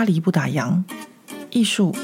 [0.00, 0.82] 巴黎不打烊，
[1.50, 1.94] 艺术、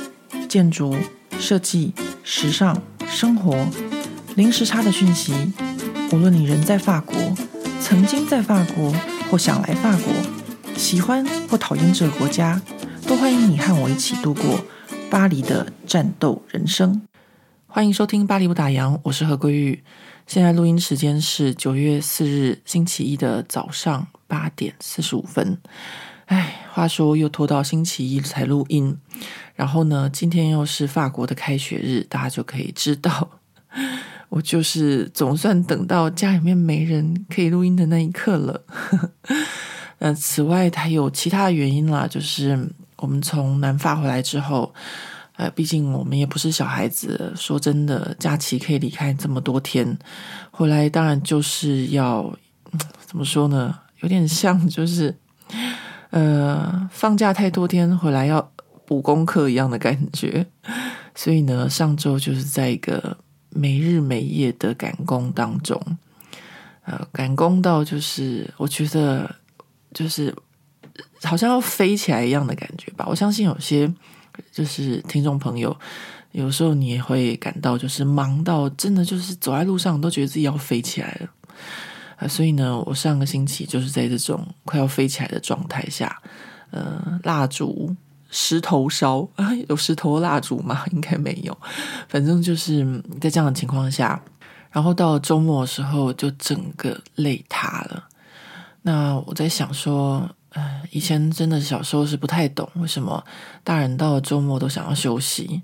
[0.51, 0.95] 建筑、
[1.39, 3.67] 设计、时尚、生活，
[4.35, 5.33] 零时差的讯息。
[6.13, 7.17] 无论你人在法国，
[7.81, 8.93] 曾经在法国，
[9.31, 10.13] 或想来法国，
[10.77, 12.61] 喜欢或讨厌这个国家，
[13.07, 14.61] 都欢迎你和我一起度过
[15.09, 17.01] 巴黎的战斗人生。
[17.67, 19.83] 欢迎收听《巴黎不打烊》，我是何桂玉。
[20.27, 25.57] 现在录音时间是九月四日星期一的早上八点四十五分。
[26.27, 28.97] 哎，话说又拖到星期一才录音，
[29.55, 33.31] 然后呢，今天又是法国的开学日，大家就可以知道，
[34.29, 38.61] 我就是总算等到家里面没人可以录音的那一刻了。
[39.99, 44.75] 呃，此外，还有其他原因啦，就是我们从南法回来之后，
[45.37, 49.97] 呃，毕竟我们也不是小孩子，说真的，假期可以离开这么多天，
[50.51, 52.37] 回来当然就是要，
[53.07, 53.79] 怎么说呢？
[54.01, 55.17] 有点像就是。
[56.11, 58.53] 呃，放假太多天回来要
[58.87, 60.47] 补功课一样的感觉，
[61.15, 63.17] 所以呢，上周就是在一个
[63.51, 65.81] 没日没夜的赶工当中，
[66.85, 69.35] 呃，赶工到就是我觉得
[69.93, 70.35] 就是
[71.23, 73.05] 好像要飞起来一样的感觉吧。
[73.09, 73.93] 我相信有些
[74.53, 75.77] 就是听众朋友，
[76.33, 81.29] 有时候你也会感到就是忙到真的就是走在路上都觉得自己要飞起来了。
[82.17, 86.21] 啊，所以呢，我上个星期就是在这种快要飞起来的状态下，
[86.71, 87.95] 呃，蜡烛
[88.31, 90.85] 石头烧啊， 有石头蜡烛吗？
[90.93, 91.57] 应该没有，
[92.09, 94.21] 反正就是在这样的情况下，
[94.71, 98.05] 然后到周末的时候，就整个累塌了。
[98.83, 103.23] 那我在想说，呃，以前真的小时候是不太懂为什么
[103.63, 105.63] 大人到了周末都想要休息。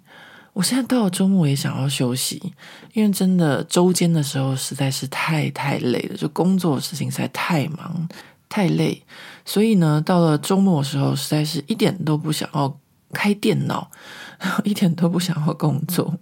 [0.52, 2.52] 我现在到了周末也想要休息，
[2.92, 8.06] 因为真的周间的时候实在是太太累了，就工作的事情实在太忙
[8.48, 9.02] 太累，
[9.46, 12.78] 所以呢，到了周末的时候，实在是一点都不想要
[13.12, 13.90] 开电脑，
[14.62, 16.14] 一点都不想要工作。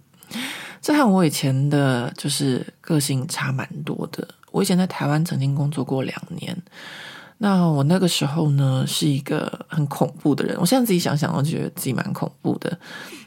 [0.81, 4.27] 这和我以前的就是个性差蛮多的。
[4.51, 6.57] 我以前在台湾曾经工作过两年。
[7.43, 10.55] 那我那个时候呢，是一个很恐怖的人。
[10.59, 12.77] 我现在自己想想，我觉得自己蛮恐怖的。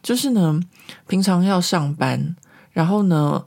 [0.05, 0.61] 就是呢，
[1.09, 2.37] 平常要上班，
[2.71, 3.45] 然后呢，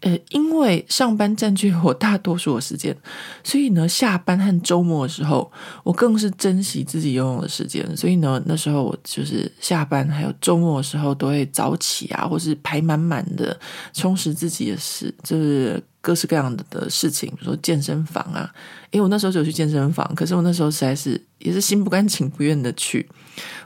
[0.00, 2.96] 呃，因为上班占据我大多数的时间，
[3.42, 5.50] 所以呢，下班和周末的时候，
[5.82, 7.84] 我更是珍惜自己拥有的时间。
[7.96, 13.58] 所以呢，那时候我就是下班还有周末的时候，都会早起啊，或是排满满的，
[13.92, 15.82] 充实自己的事，就是。
[16.00, 18.48] 各式各样的的事情，比如说健身房啊，
[18.92, 23.06] 因为我那时候就有去健身房，可是我那时候实在是也是心不甘情不愿的去。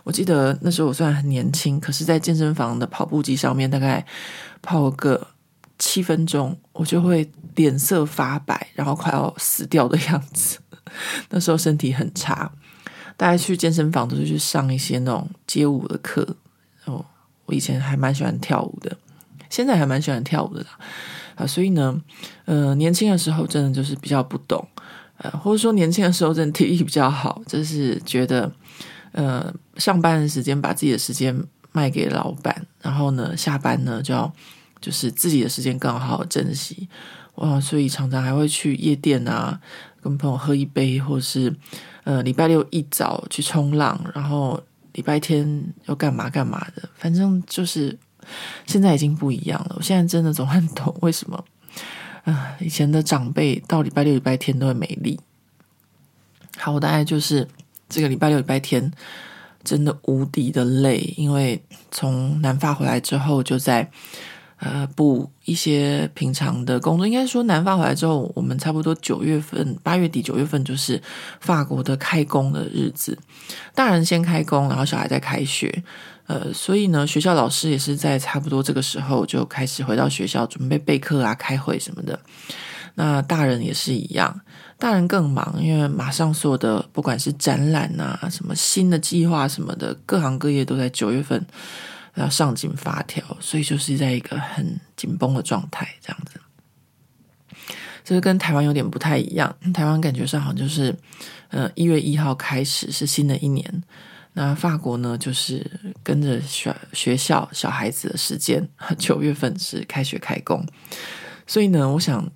[0.02, 4.04] 我记得那时候我虽然很年轻，可是在健身房的跑步机上面，大概
[4.62, 5.24] 跑个
[5.84, 10.60] 七分钟，我就会脸色发白，然后快要死掉的样子。
[11.30, 12.52] 那时候身体很差，
[13.16, 16.36] 大家去健身房都是去上一些那种街舞的课。
[16.84, 17.04] 哦，
[17.46, 18.96] 我以前还蛮喜欢跳舞的，
[19.50, 20.78] 现在还蛮喜欢跳舞的啦。
[21.34, 22.00] 啊，所以呢，
[22.44, 24.64] 呃，年轻的时候真的就是比较不懂，
[25.16, 28.48] 呃，或者说年轻的时候真的体力比较好，就是觉得，
[29.10, 31.36] 呃，上班的时间把自己的时间
[31.72, 34.32] 卖给老板，然后呢，下班呢就要
[34.82, 36.86] 就是自己的时间更好好珍惜，
[37.36, 39.58] 哇，所以常常还会去夜店啊，
[40.02, 41.54] 跟朋友喝一杯，或是
[42.04, 44.62] 呃，礼拜六一早去冲浪，然后
[44.92, 47.98] 礼拜天要干嘛干嘛的，反正就是。
[48.66, 49.74] 现在已经不一样了。
[49.76, 51.44] 我现在真的总很懂为什么，
[52.22, 55.18] 啊、以前的长辈到礼拜六、礼拜天都会美丽。
[56.56, 57.48] 好，我大概就是
[57.88, 58.92] 这个礼拜六、礼拜天
[59.64, 61.60] 真的无敌的累，因为
[61.90, 63.90] 从南法回来之后，就在
[64.62, 67.04] 呃补一些平常的工作。
[67.04, 71.02] 应该说，南方回来之后，我们差不多九月份、八月底、九月份就是
[71.40, 73.18] 法国的开工的日子，
[73.74, 75.82] 大人先开工，然后小孩再开学。
[76.28, 82.18] 呃，所以呢，学校老师也是在差不多这个时候就开始回到学校准备备课啊、开会什么的。
[82.94, 84.40] 那大人也是一样，
[84.78, 91.44] 大人更忙，因为马上所有的不管是展览啊、什么新的计划什么的，各行各业都在九月份
[92.14, 96.40] 要上紧发条，所以就是在一个很紧绷的状态，这样子。
[98.04, 100.96] 这个跟台湾有点不太一样，台湾感觉上好像就是，
[101.50, 103.82] 呃，一月一号开始是新的一年。
[104.34, 105.70] 那法国呢，就是
[106.02, 108.66] 跟着学学校小孩子的时间，
[108.98, 110.66] 九月份是开学开工，
[111.46, 112.28] 所以呢，我想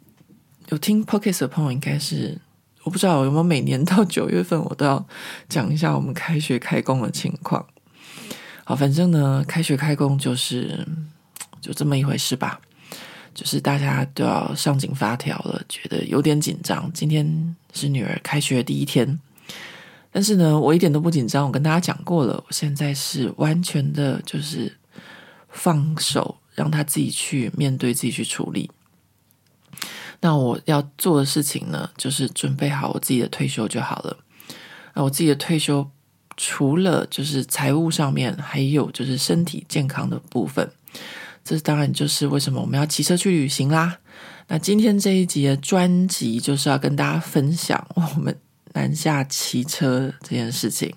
[0.68, 2.38] 有听 Podcast 的朋友应该是，
[2.84, 5.04] 我不知道有没有每年到九月份，我都要
[5.48, 7.66] 讲一下我们开学开工的情况。
[8.68, 10.84] 好，反正呢，开学开工就是
[11.60, 12.60] 就这么一回事吧，
[13.32, 16.90] 就是大家都要上紧发条了，觉得有点紧张。
[16.92, 19.20] 今天是女儿开学第一天。
[20.10, 21.46] 但是呢，我一点都不紧张。
[21.46, 24.76] 我跟大家讲过了，我现在是完全的，就是
[25.48, 28.68] 放手，让他自己去面对，自己去处理。
[30.20, 34.16] 那我要做的事情呢，就是准备好我自己的退休就好了。
[34.94, 35.88] 那我自己的退休，
[36.36, 40.70] 除了就是财务上面，还有就是身体健康的部分。
[41.44, 43.98] 这当然就是为什么我们要骑车去旅行啦。
[44.48, 48.36] 那今天这一集的专辑就是要跟大家分享我们
[48.74, 50.92] 南下骑车这件事情。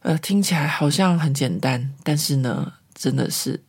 [0.00, 3.60] 呃，听起来好像很简单，但是呢，真的是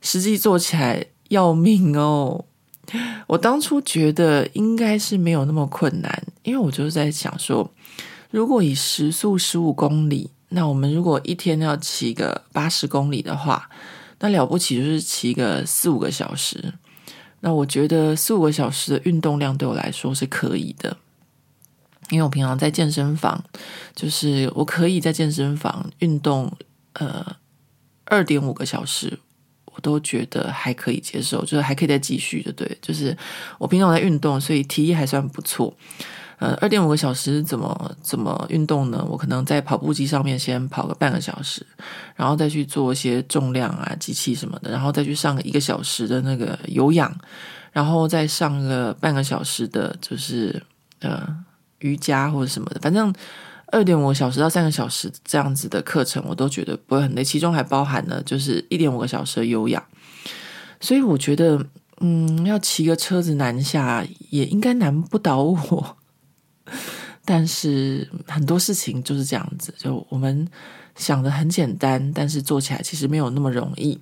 [0.00, 2.44] 实际做起来要命哦。
[3.26, 7.70] 我当初觉得应该是没有那么困难，因为我就是在想说，
[8.30, 13.70] 如果以时速十五公里，那我们如果一天要骑个八十公里的话，
[14.18, 16.74] 那了不起就是骑个四五个小时。
[17.40, 20.96] 那我觉得四五个小时的运动量对我来说是可以的，
[22.10, 23.42] 因为我平常在健身房，
[23.94, 26.52] 就是我可以在健身房运动，
[26.94, 27.36] 呃，
[28.04, 29.18] 二点五个小时。
[29.80, 33.16] 都觉得还可以接受，就是还可以再继续的，对，就是
[33.58, 35.74] 我平常在运动，所以体力还算不错。
[36.38, 39.06] 呃，二点五个小时怎么怎么运动呢？
[39.10, 41.66] 我可能在跑步机上面先跑个半个小时，
[42.16, 47.14] 然后再去做一些重量啊、机器什么的，然后再去上一个小时的那个有氧，
[47.72, 50.62] 然后再上个半个小时的，就是
[51.00, 51.28] 呃
[51.80, 53.12] 瑜伽或者什么的，反正。
[53.72, 59.82] 二点五个小时到三个小时这样子的课程，我都觉得不会很累，其中还包含了就是一点五个小时的有氧，
[60.80, 61.64] 所以我觉得，
[62.00, 65.96] 嗯，要骑个车子南下也应该难不倒我。
[67.24, 70.48] 但是很多事情就是这样子，就我们
[70.96, 74.00] 想的很简单，但是做起来其实没有那么容易。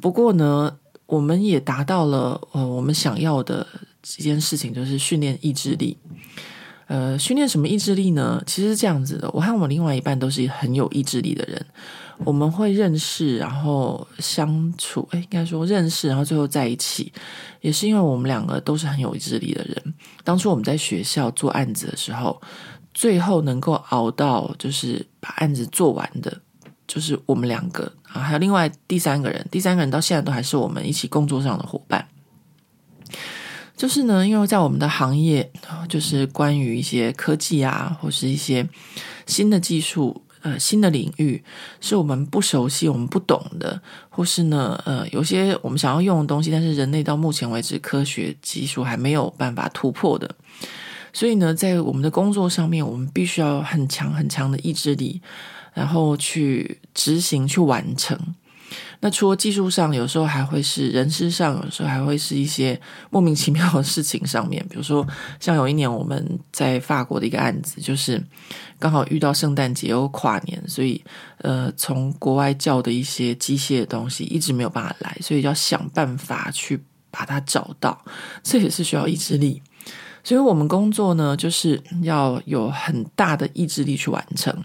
[0.00, 0.76] 不过呢，
[1.06, 3.66] 我们也达到了呃我们想要的
[4.18, 5.98] 一件事情，就是训练意志力。
[6.92, 8.42] 呃，训练什么意志力呢？
[8.44, 11.64] 其实是这样子的，我和我另外一半都是很有意志力的人。
[12.22, 17.10] 我们会认识，然后相处，诶，应该说认识，然后最后在一起，
[17.62, 19.94] 也是因为我们两个都是很有意志力的人。
[20.22, 22.38] 当初我们在学校做案子的时候，
[22.92, 26.42] 最后能够熬到就是把案子做完的，
[26.86, 32.06] 就是我们两个啊，还有另外第三个人，第三个人到现在都还是我们一起工作上的伙伴。
[33.76, 35.50] 就是呢，因为在我们的行业，
[35.88, 38.68] 就是关于一些科技啊，或是一些
[39.26, 41.42] 新的技术，呃，新的领域，
[41.80, 50.32] 是我们不熟悉、我们不懂的，或是呢，呃，有些我们想要用的东西，但是人类到目前为止科学技术还没有办法突破的，
[51.12, 55.20] 所以呢，在我们的工作上面，我们必须要很强很强的意志力，
[55.74, 58.16] 然后去执行、去完成。
[59.00, 62.80] 那除了技术上，有时候还会是人事上，有时候还会是一些
[63.10, 64.64] 莫名其妙的事情上面。
[64.68, 65.06] 比如说，
[65.40, 68.22] 像有一年我们在法国的一个案子，就是
[68.78, 71.02] 刚好遇到圣诞节又跨年，所以
[71.38, 76.80] 呃，从国外叫的一些机械的东西一直没有办法来，所以要想办法去
[77.10, 78.04] 把它找到，
[78.42, 79.62] 这也是需要意志力。
[80.24, 84.56] 所以我们工作呢，就是要有很大的意志力去完成。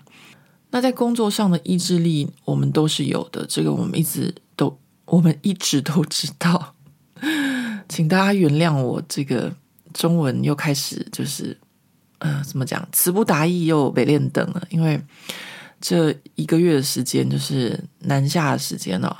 [0.70, 3.46] 那在工作上的意志力，我们都是有的。
[3.48, 6.76] 这个我们一直都，我们一直都知道。
[7.88, 9.52] 请大家原谅我，这个
[9.94, 11.58] 中文又开始就是，
[12.20, 14.62] 呃，怎么讲，词不达意又没练等了。
[14.70, 15.02] 因为
[15.80, 19.16] 这一个月的时间，就是南下的时间哦，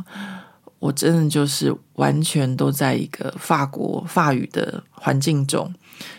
[0.80, 5.74] 我真的就是完全都在一个法国法语的环境中，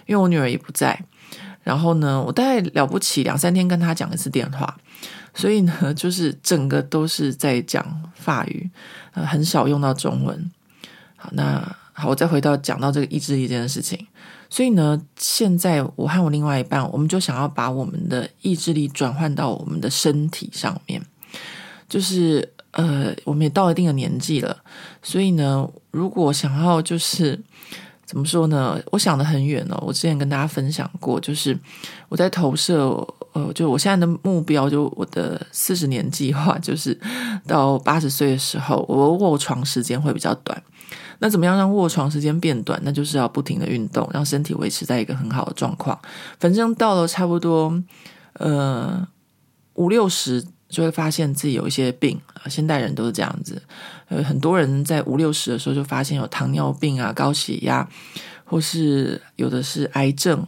[0.07, 0.99] 因为我女儿也不在。
[1.62, 4.75] 然后呢，我大概了不起两三天跟她讲一次电话。
[5.38, 8.68] 所以呢， 就是整个都是在讲法语，
[9.12, 10.50] 呃，很少用到中文。
[11.14, 14.04] 好，那好，我再回到讲到这个意志力这件事情。
[14.50, 21.00] 所以呢，现在我和我另外一半，我们就想要把我们的意志力转换到我们的身体上面。
[21.88, 24.57] 就是呃，我们也到一定的年纪了，
[25.04, 27.38] 所以呢，如果想要就是。
[28.09, 28.81] 怎么说呢？
[28.91, 29.77] 我想的很远哦。
[29.87, 31.55] 我之前跟大家分享过，就是
[32.09, 32.88] 我在投射，
[33.35, 36.99] 呃，就我现在的目标，就我的四十年计划，就是
[37.47, 40.62] 到八十岁的时候，我卧床时间会比较短。
[41.19, 42.81] 那怎么样让卧床时间变短？
[42.83, 45.99] 那就是要不停的运动，让身体维持在一个很好的状况。
[46.41, 47.83] 反正到了差不多，
[48.33, 49.07] 呃，
[49.75, 50.43] 五六十。
[50.69, 53.61] 就会发现自己有一些病啊，现代人都是这样子。
[54.09, 57.89] 呃，很多人在五六十的时候就发现有糖尿病啊、高血压，
[58.45, 60.47] 或是有的是癌症。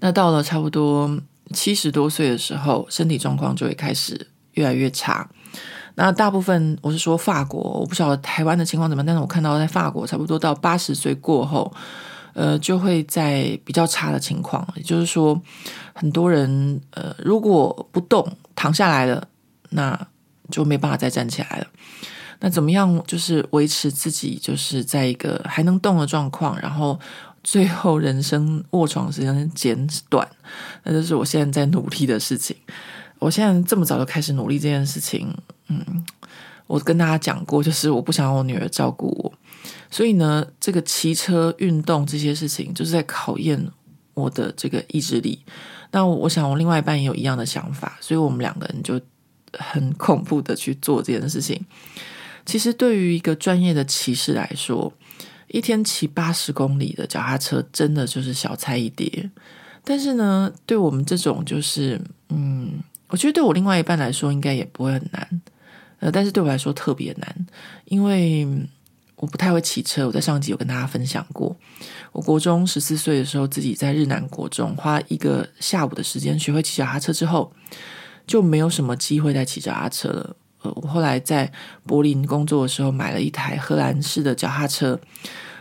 [0.00, 1.18] 那到了差不多
[1.52, 5.28] 七十多岁的时候，身体状况就会开始越来越差。
[5.96, 11.72] 那大部分我是说法国，我不晓得台湾的情况怎么样，但是我看到在法国差不多到八十岁过后，
[12.32, 15.40] 呃，就会在比较差的情况，也就是说，
[15.94, 19.28] 很多人呃，如果不动躺下来了，
[19.70, 20.08] 那
[20.50, 21.66] 就没办法再站起来了。
[22.40, 26.98] 那怎么样，就是维持自己就是在一个还能动的状况，然后
[27.42, 30.28] 最后人生卧床时间减短，
[30.82, 32.54] 那就是我现在在努力的事情。
[33.20, 35.34] 我现在这么早就开始努力这件事情，
[35.68, 36.04] 嗯，
[36.66, 39.32] 我跟大家讲过，就是我不想让我女儿照顾我。
[39.90, 43.70] 所以呢，这个骑车运动这些事情，就是在考验
[44.12, 45.42] 我的这个意志力。
[45.94, 49.00] 那我想，我另外一半也有一样的想法，所以我们两个人就
[49.52, 51.64] 很恐怖的去做这件事情。
[52.44, 54.92] 其实，对于一个专业的骑士来说，
[55.46, 59.30] 一天骑八十公里的脚踏车，真的就是小菜一碟。
[59.84, 62.72] 但是呢，对我们这种就是，嗯，
[63.06, 65.42] 我觉得对我另外一半来说，应该也不会很难。
[66.00, 67.46] 呃，但是对我来说特别难，
[67.84, 68.48] 因为。
[69.16, 71.56] 我不太会骑车，我在上集有跟大家分享过。
[72.14, 77.52] 我国中十四岁的时候，自己在日南国中花一个下午的时间学会骑脚踏车之后，
[78.24, 80.36] 就没有什么机会再骑脚踏车了。
[80.62, 81.52] 呃，我后来在
[81.84, 84.98] 柏林工作的时候，买了一台荷兰式的脚踏车，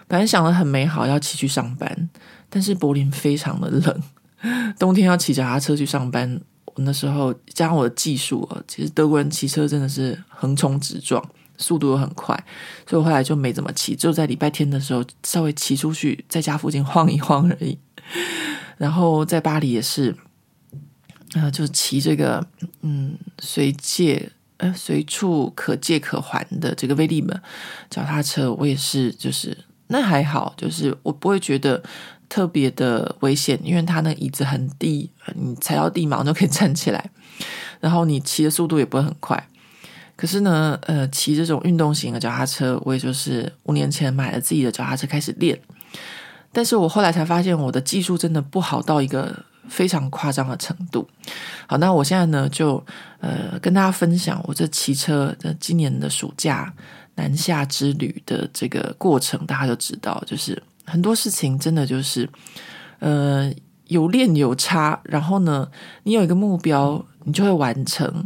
[0.07, 2.10] 本来想得很美好，要骑去上班，
[2.51, 6.39] 但是柏林非常的冷，冬天要骑脚踏车去上班，
[6.75, 11.27] 那时候加上我的技术，其实德国人骑车真的是横冲直撞。
[11.57, 12.36] 速度又很快，
[12.88, 17.77] 所以我后来就没怎么骑，只有在礼拜天的时候稍微骑出去，在家附近晃一晃而已。
[18.77, 20.12] 然后在巴黎也是，
[21.36, 22.45] 啊、呃，就骑这个，
[22.81, 27.41] 嗯，随借呃随处可借可还的这个威利门
[27.89, 29.57] 脚踏车，我也是，就是
[29.88, 31.81] 那还好，就是我不会觉得
[32.27, 37.10] 特别的危险，因为它那椅子很低，你踩到地毛就可以站起来，
[37.79, 39.48] 然后你骑的速度也不会很快。
[40.15, 45.60] 可是呢，呃，骑这种运动型的脚踏车，我也就是五年前买了自己的脚踏车开始练。
[46.51, 49.36] 但是我后来才发现，我的技术真的不好到一个
[49.67, 51.10] 非常夸张的程度。
[51.65, 52.84] 好，那我现在呢，就
[53.20, 56.72] 呃跟大家分享我这骑车的今年的暑假
[57.15, 62.29] 南下之旅的这个过程，大家就知道，就是很多事情真的就是
[63.00, 63.51] 呃
[63.88, 65.67] 有练有差，然后呢，
[66.03, 68.24] 你有一个目标，你就会完成。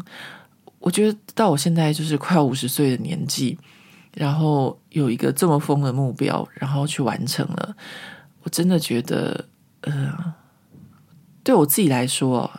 [0.79, 3.57] 我觉得到我现在就是快五十岁的年纪，
[4.13, 7.75] 然后有一个这么疯的目标，然后去完成了，
[8.43, 9.45] 我真的觉得，
[9.81, 10.33] 呃，
[11.43, 12.49] 对我自己来说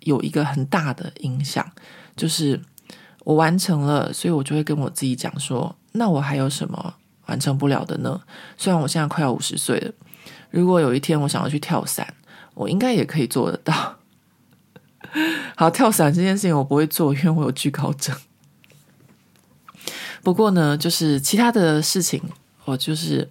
[0.00, 1.66] 有一个很大的影响，
[2.16, 2.60] 就是
[3.24, 6.94] 我完成了，所以我就会跟我自己讲说，那我还有什么
[7.26, 8.20] 完成不了的呢？
[8.56, 9.92] 虽然我现在快要五十岁了，
[10.50, 12.14] 如果有一天我想要去跳伞，
[12.54, 13.96] 我应该也可以做得到。
[15.56, 18.16] 好，跳伞这件事情我不会做，因为我有惧高症。
[20.22, 22.22] 不过呢，就是其他的事情，
[22.64, 23.28] 我就是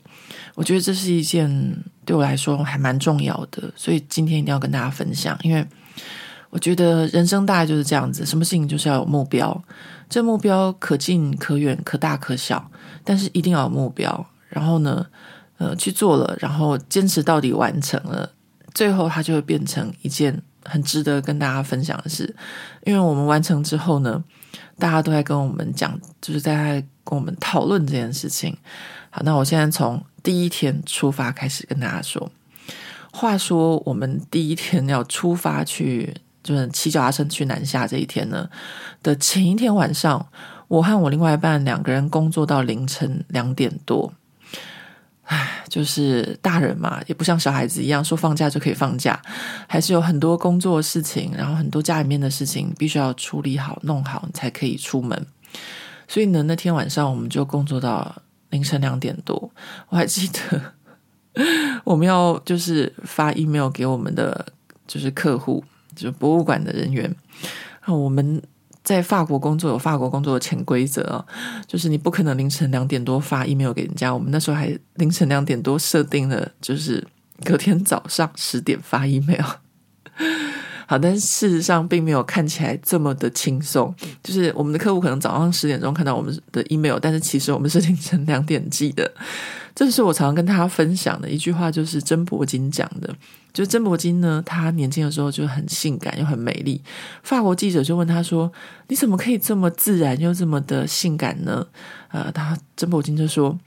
[0.55, 5.38] 我觉得这是一件对我来说还蛮重要的，所以今天一定要跟大家分享。
[5.41, 5.65] 因为
[6.50, 9.63] 我觉得人生大概就是这样子，什么事情就是要有目标，
[10.09, 12.69] 这目标可近可远，可大可小，
[13.03, 14.27] 但是一定要有目标。
[14.50, 15.07] 然后呢，
[15.57, 18.33] 呃，去做了，然后坚持到底完成了，
[18.73, 20.43] 最后它就会变成一件。
[20.63, 22.35] 很值得跟大家分享的是，
[22.83, 24.23] 因为我们完成之后呢，
[24.77, 28.55] 大家都在跟我们讲，就是在跟我们讨论这件事情。
[29.09, 32.31] 好，那我现在从第一天出发开始跟大家说。
[33.11, 38.49] 话说，我们第一天要出发去，就是骑脚踏车去南下这一天呢
[39.03, 40.25] 的前一天晚上，
[40.69, 44.13] 我和我另外一半两个人工作到凌晨两点多。
[45.31, 49.17] 唉，就是大人嘛，也不像小孩子一样说放假就可以放假，
[49.65, 55.25] 还是有很多工作事情，然后很多家里面的事情必须要处理好、弄好，才可以出门。
[56.05, 58.13] 所以呢，那天晚上我们就工作到
[58.50, 59.50] 凌晨两点多。
[59.88, 60.61] 我还记得
[61.85, 64.45] 我们要就是发 email 给我们的
[64.85, 65.63] 就是客户，
[65.95, 67.15] 就是博物馆的人员，
[67.88, 68.41] 我们。
[68.83, 71.25] 在法国工作有法国工作的潜规则哦，
[71.67, 74.13] 就是你不可能凌晨两点多发 email 给人家。
[74.13, 77.05] 我们那时候还凌晨两点多设定了，就是
[77.43, 79.45] 隔天早上十点发 email。
[80.88, 83.95] 好，但是事实上并没有看起来这么的轻松。
[84.21, 89.09] 就是我们的客户可能早上十点钟看到我们的 email，但是其实我们是凌晨两点寄的。
[89.85, 93.13] 这是我常常跟大家分享的一句话，就是珍柏金讲的。
[93.51, 96.79] 就珍柏金呢，他年轻的时候就很性感又很美丽。
[97.23, 98.51] 法国记者就问他说
[98.89, 101.65] ：“你怎么可以这么自然又这么的性感呢？”
[102.09, 103.59] 呃，他珍柏金就说：“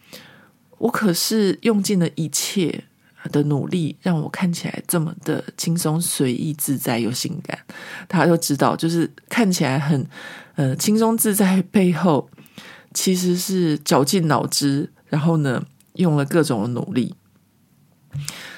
[0.78, 2.84] 我可是用尽了一切
[3.32, 7.58] 的努力，让我看起来这么的轻松随意自在又性感。”
[8.06, 10.06] 大家都知道，就是看起来很
[10.54, 12.30] 呃轻松自在，背后
[12.94, 15.62] 其实是绞尽脑汁，然后呢
[15.94, 17.14] 用了各种的努力。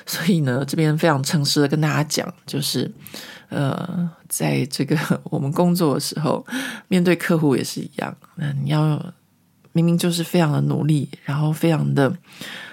[0.05, 2.93] 所以呢，这边非常诚实的跟大家讲，就是
[3.49, 6.47] 呃，在这个 我们工作的时候，
[6.89, 8.15] 面对客户也是一样。
[8.37, 9.03] 那你要
[9.73, 12.15] 明明就是非常的努力，然后非常的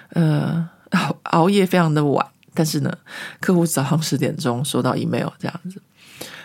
[0.10, 2.96] 呃熬 熬夜，非常的晚，但是呢，
[3.40, 5.82] 客户早上十点钟收到 email 这样子。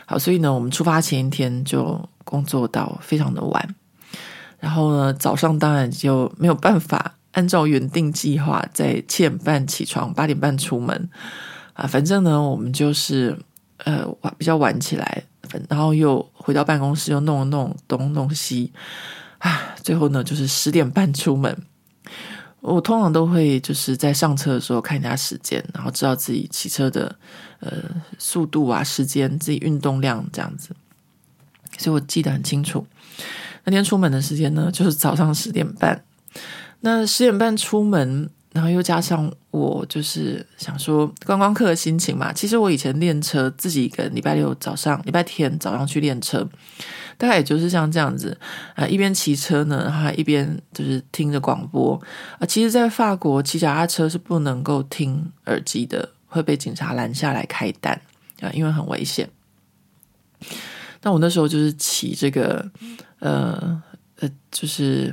[0.06, 3.74] 好，所以呢，我们出发前一天就工作到非常的晚，
[4.58, 7.16] 然后呢，早上当然就没有办法。
[7.38, 11.08] 按照原定计划，在七点半起床，八点半出门
[11.72, 11.86] 啊。
[11.86, 13.38] 反正呢，我们就是
[13.84, 14.04] 呃
[14.36, 15.22] 比较晚起来，
[15.68, 18.72] 然后又回到办公室，又弄了弄东弄西
[19.38, 19.76] 啊。
[19.84, 21.56] 最后呢，就是十点半出门。
[22.58, 27.14] 我通常都会就是在上车的时候看一下时间，然后知道自己骑车的
[27.60, 27.70] 呃
[28.18, 30.74] 速度啊、时间、自己运动量这样子。
[31.78, 32.84] 所以我记得很清楚，
[33.62, 36.02] 那天出门的时间呢，就是早上十点半。
[36.80, 42.32] 那十点半出门，然后又加上我就是想说观光客的心情嘛。
[42.32, 46.48] 其实我以前练车，自己一个礼拜六早上、礼拜天早上去练车，
[47.16, 48.38] 大概也就是像这样子
[48.76, 52.00] 啊，一边骑车呢，然后一边就是听着广播
[52.38, 52.46] 啊。
[52.46, 58.00] 其实，在法国骑脚踏车是不能够听耳机的，会被警察拦下来开单
[58.40, 59.28] 啊，因为很危险。
[61.02, 62.70] 那我那时候就是骑这个
[63.18, 63.82] 呃
[64.20, 65.12] 呃，就是。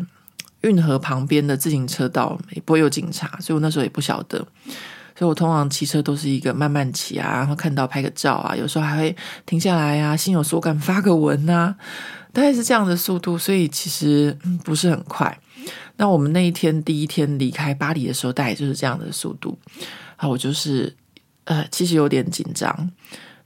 [0.66, 4.38] 运河旁边的自行车道也不会有警察，所以我那时候也不晓得，
[5.16, 11.76] 所以我通常骑车都是一个慢慢骑啊，然后看到拍个照啊，有时候还会停下来啊，心有所感发个文啊，
[12.34, 15.40] 大概是这样的速度，所以其实不是很快。
[15.98, 19.58] 那我们那一天第一天离开巴黎的时候，大概就是这样的速度
[20.18, 20.94] 啊，我就是
[21.46, 22.92] 呃，其实有点紧张，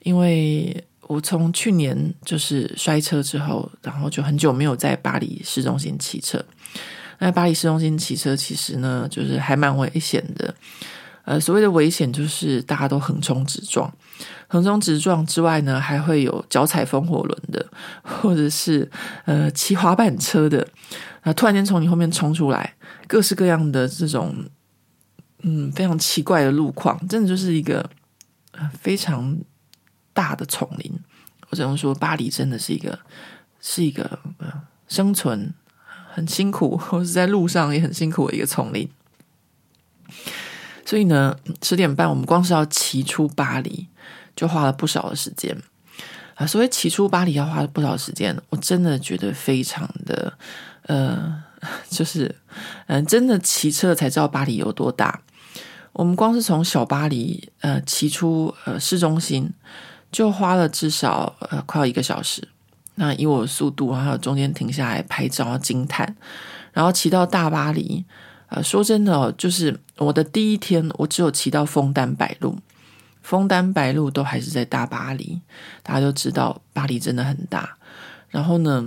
[0.04, 6.44] 因为我从去年就是摔车之后，然后就很久没有在巴黎市中心骑车。
[7.20, 10.54] 那巴黎市中心骑车其实呢，就是还蛮危险的。
[11.26, 13.94] 呃，所谓的危险就是大家都横冲直撞，
[14.48, 17.64] 横冲直撞之外呢，还会有脚踩风火轮的，
[18.02, 18.90] 或者是
[19.26, 20.68] 呃骑滑板车的，
[21.22, 22.74] 啊，突然间从你后面冲出来，
[23.06, 24.34] 各式各样的这种
[25.44, 27.88] 嗯非常奇怪的路况，真的就是一个
[28.80, 29.38] 非常
[30.14, 30.92] 大的丛林。
[31.52, 32.98] 我只能说，巴黎真的是一个
[33.62, 34.18] 是一个
[34.88, 35.54] 生存。
[36.20, 38.88] 很辛苦， 或是在路上也很辛苦的一个丛林。
[40.86, 43.88] 所以呢，十点半我们光是要骑出巴黎，
[44.36, 45.56] 就花了不少的时间
[46.36, 46.46] 啊。
[46.46, 50.34] 所谓骑出巴黎要花了不少时间，我真的觉得非常的
[50.84, 51.42] 呃，
[51.90, 52.36] 就是
[52.88, 55.22] 嗯、真的骑车才知道巴黎有多大。
[55.94, 59.52] 我们光是从小巴黎呃骑出呃市中心，
[60.12, 62.48] 就花了至少呃快要一个小时。
[63.00, 66.14] 那以我的速度，还有中间停下来拍照惊叹，
[66.74, 68.04] 然后骑到大巴黎。
[68.50, 72.58] 呃，说真的，就是我的第一天，我只有骑到枫丹白露，
[73.22, 75.40] 枫丹白露都还是在大巴黎。
[75.82, 77.78] 大家都知道巴黎真的很大。
[78.28, 78.86] 然后呢，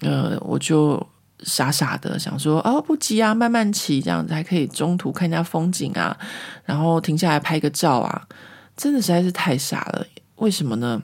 [0.00, 1.04] 呃，我就
[1.40, 6.16] 傻傻的想说，哦，不急啊，慢慢骑，这样子还可以中途看一下风景啊，
[6.64, 8.26] 然后停下来拍个照啊。
[8.74, 11.02] 真的实在是太傻了，为什么呢？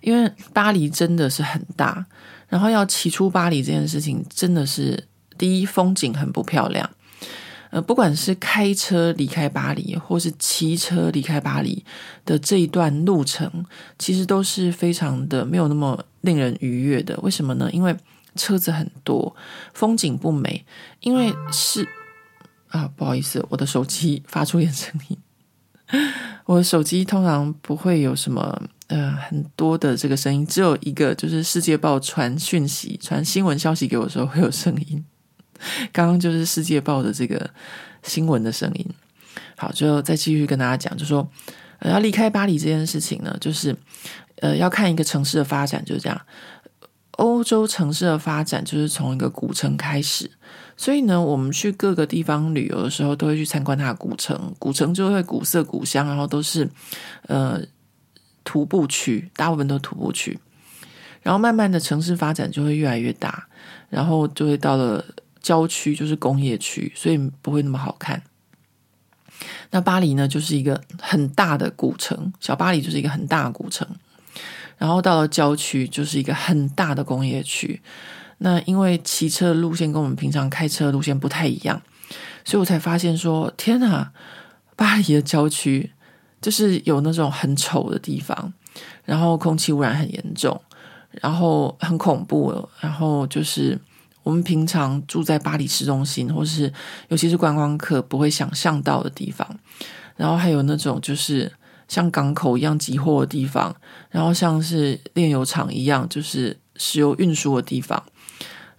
[0.00, 2.04] 因为巴黎真的是很大，
[2.48, 6.88] 然后要骑出巴黎这件事情真的是第一，风景很不漂亮。
[7.70, 11.84] 呃，不管是开车离开巴黎，或是骑车离开巴黎
[12.24, 13.64] 的这一段路程，
[13.98, 17.14] 其实都是非常的没有那么令人愉悦的。
[17.20, 17.68] 为什么呢？
[17.70, 17.94] 因为
[18.36, 19.36] 车子很多，
[19.74, 20.64] 风景不美。
[21.00, 21.86] 因为是
[22.68, 25.18] 啊，不好意思，我的手机发出点声音。
[26.46, 28.62] 我的手机通常不会有什么。
[28.88, 35.04] 呃，很多的这个声音，只有一个，就是世界报传讯息、传新闻消息给我的时候会有声音。
[35.92, 37.50] 刚刚就是世界报的这个
[38.02, 38.86] 新闻的声音。
[39.58, 41.28] 好，就再继续跟大家讲，就说，
[41.80, 43.76] 呃，要离开巴黎这件事情呢，就是
[44.36, 46.18] 呃，要看一个城市的发展，就是这样。
[47.18, 50.30] 欧洲城市的发展就是从一个古城开始，
[50.78, 54.54] 所以呢，我们去各个地方旅游的时候，都会去参观它的古城。
[54.58, 56.66] 古城就会古色古香，然后都是
[57.26, 57.60] 呃。
[58.48, 60.38] 徒步区，大部分都徒步区，
[61.20, 63.46] 然后慢慢的城市发展就会越来越大，
[63.90, 65.04] 然后就会到了
[65.42, 68.22] 郊区，就是工业区，所以不会那么好看。
[69.68, 73.86] 那巴黎呢，就是一个很大的古城，小巴黎就是一个很大的古城，
[74.78, 77.82] 然后到了郊区就是一个很大的工业区。
[78.38, 81.82] 那因为骑车的路线跟我们平常开车的路线不太一样，
[82.46, 84.10] 所以我才发现说，天哪，
[84.74, 85.92] 巴黎的郊区。
[86.40, 88.52] 就是有那种很丑的地方，
[89.04, 90.60] 然后空气污染很严重，
[91.10, 93.78] 然后很恐怖，然后就是
[94.22, 96.72] 我们平常住在巴黎市中心，或是
[97.08, 99.46] 尤其是观光客不会想象到的地方。
[100.16, 101.50] 然后还有那种就是
[101.86, 103.74] 像港口一样集货的地方，
[104.10, 108.02] 然后像是炼油厂一样，就是石油运输的地方。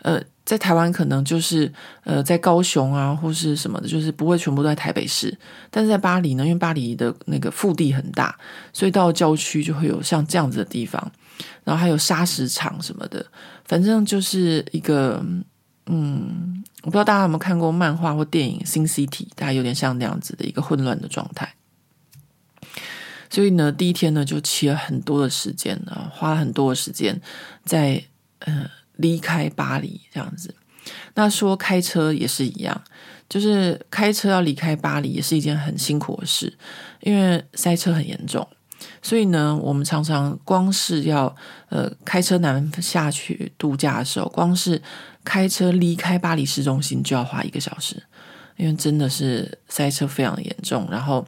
[0.02, 1.71] 呃，在台湾可能就是
[2.03, 5.38] 呃在高雄啊，或是什么的，就是不会全部都在台北市。
[5.69, 8.35] 但是在巴黎呢，因为巴黎的那个腹地很大，
[8.73, 11.12] 所以到郊区就会有像这样子的地方。
[11.63, 13.23] 然后还有砂石场什么的，
[13.65, 15.23] 反正就是一个
[15.85, 21.53] 嗯，我不知道大家有没有看过漫画或电影《新 City》，大概有点像那样子的一个混乱的状态。
[23.29, 27.21] 所以呢，第一天呢就骑了很多的时间啊，花了很多的时间
[27.63, 28.03] 在
[28.39, 28.67] 呃
[28.99, 30.53] 离开巴黎这样子。
[31.15, 32.81] 那说开车也是一样，
[33.27, 36.57] 就是开车要离开巴黎也是一件很辛苦的事，
[37.01, 38.47] 因为塞车很严重。
[39.01, 41.35] 所以呢，我们常常光是要
[41.67, 44.81] 呃开车南下去度假的时候，光是
[45.23, 48.01] 开车离开巴黎市中心就要花一个小时，
[48.55, 50.88] 因为真的是塞车非常严重。
[50.89, 51.27] 然后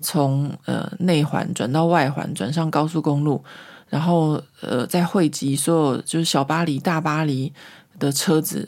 [0.00, 3.44] 从呃内环转到外环，转上高速公路，
[3.92, 7.52] 然后呃在汇集所有就是小巴黎、大巴黎
[7.98, 8.66] 的车子，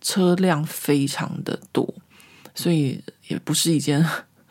[0.00, 1.94] 车辆非常的多，
[2.52, 4.04] 所以也不是一件。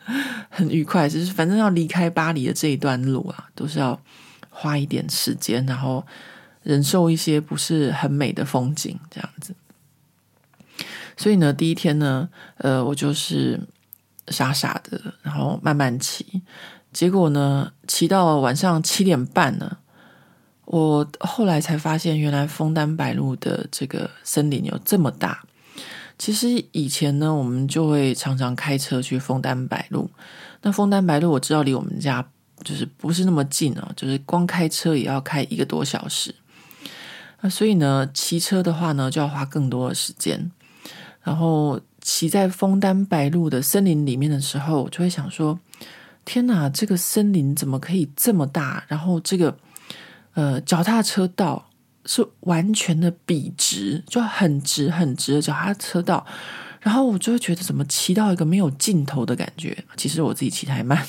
[0.50, 3.98] 很愉快，就是反正要离开巴黎的这一段路啊，都是要
[4.50, 6.04] 花一点时间，然后
[6.62, 9.54] 忍受一些不是很美的风景，这样子。
[11.16, 13.58] 所以呢，第一天呢，呃，我就是
[14.28, 16.42] 傻傻的，然后慢慢骑。
[16.92, 19.78] 结果呢，骑到晚上七点半呢，
[20.66, 25.42] 我后来才发现，原来枫丹白露的这个森林有这么大。
[26.18, 30.08] 其实以前呢，我们就会常常开车去枫丹白露。
[30.62, 32.24] 那枫丹白露我知道离我们家
[32.62, 36.34] 就是不是那么近哦，就是光开车也要开一个多小时。
[37.40, 40.50] 那所以呢，骑车的话呢，就要花更多的时间。
[41.22, 45.58] 然后骑在枫丹白露的森林里面的时候，我就会想说：
[46.24, 48.84] 天哪，这个森林怎么可以这么大？
[48.88, 49.54] 然后这个
[50.34, 51.70] 呃脚踏车道。
[52.06, 56.22] 是完全的笔直，就很直很直的脚踏车道，
[56.82, 59.82] 然后我就会觉得怎么骑到一个没有尽头的感觉。
[59.96, 61.02] 其实我自己骑太慢。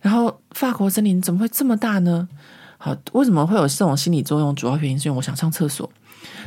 [0.00, 2.28] 然后法国森林怎么会这么大呢？
[2.76, 4.52] 好，为什么会有这种心理作用？
[4.56, 5.88] 主要原因是因为我想上厕所。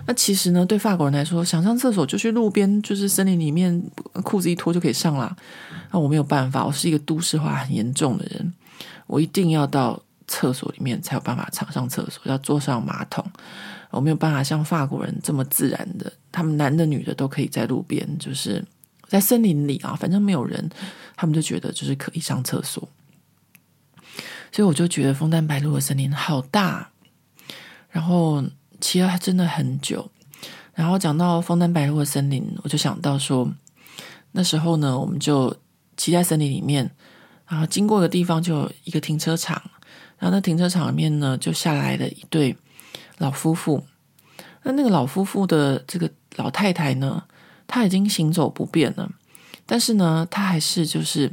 [0.06, 3.82] 那其实呢，对法国人来说，想上厕所就去路边，就是森林里面
[4.26, 5.34] 裤子一脱就可以上啦。
[5.92, 8.54] 那我没有办法，我是一个都市化很严重的人，
[9.08, 10.02] 我一定要到。
[10.28, 13.26] 厕所里面才有办法上上厕所，要坐上马桶。
[13.92, 18.62] 我没有办法像法国人这么自然的，他们男的女的都可以在路边，就是
[19.08, 20.70] 在森林里啊，反正没有人，
[21.16, 22.90] 他们就觉得就是可以上厕所。
[24.52, 26.90] 所以我就觉得枫丹白露的森林好大，
[27.90, 28.44] 然后
[28.82, 30.12] 骑了真的很久。
[30.74, 33.50] 然后讲到枫丹白露的森林，我就想到说，
[34.34, 35.56] 那时候呢，我们就
[35.96, 36.92] 骑在森林里面，
[37.48, 39.62] 然后经过的地方就有一个停车场。
[40.18, 42.56] 然后那停车场里面呢，就下来了一对
[43.18, 43.86] 老夫妇。
[44.64, 47.24] 那那个老夫妇的这个老太太呢，
[47.68, 49.12] 她已经行走不便了，
[49.66, 51.32] 但是呢，她还是就是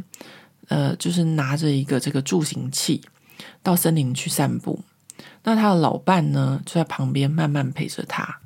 [0.69, 3.01] 呃，就是拿着一个这个助行器
[3.63, 4.83] 到森林去散步。
[5.45, 8.41] 那她的老伴呢，就在旁边慢慢陪着她。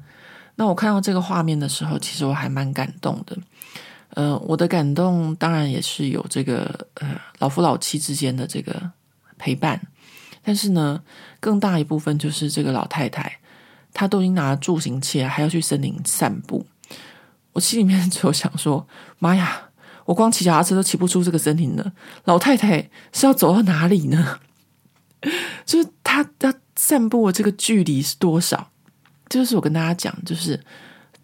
[0.55, 3.37] 那我看到这个画面的时候，其实我还蛮感动的。
[4.11, 8.90] 呃，我的感动当然也是有这个呃老夫老妻之间的这个
[9.37, 9.81] 陪伴。
[10.47, 11.03] 但是呢，
[11.41, 13.41] 更大一部分就是这个老太太，
[13.93, 16.65] 她都已经拿了助行器，还要去森林散步。
[17.53, 18.87] 我心里面 就想说
[19.19, 19.71] ：“妈呀，
[20.05, 21.93] 我光骑脚踏车都骑不出这个森林了，
[22.27, 24.39] 老太太是要走到哪里呢？
[25.67, 28.71] 就是她她散步的这个距离是多少？
[29.29, 30.63] 这就是我跟大家讲，就是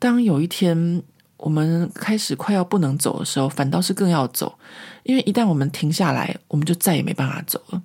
[0.00, 1.00] 当有一天
[1.36, 4.58] 我们开始快要不能走的时候，反倒是更要走，
[5.04, 7.80] 因为一旦我们停下来，我们就再也没办法走了。”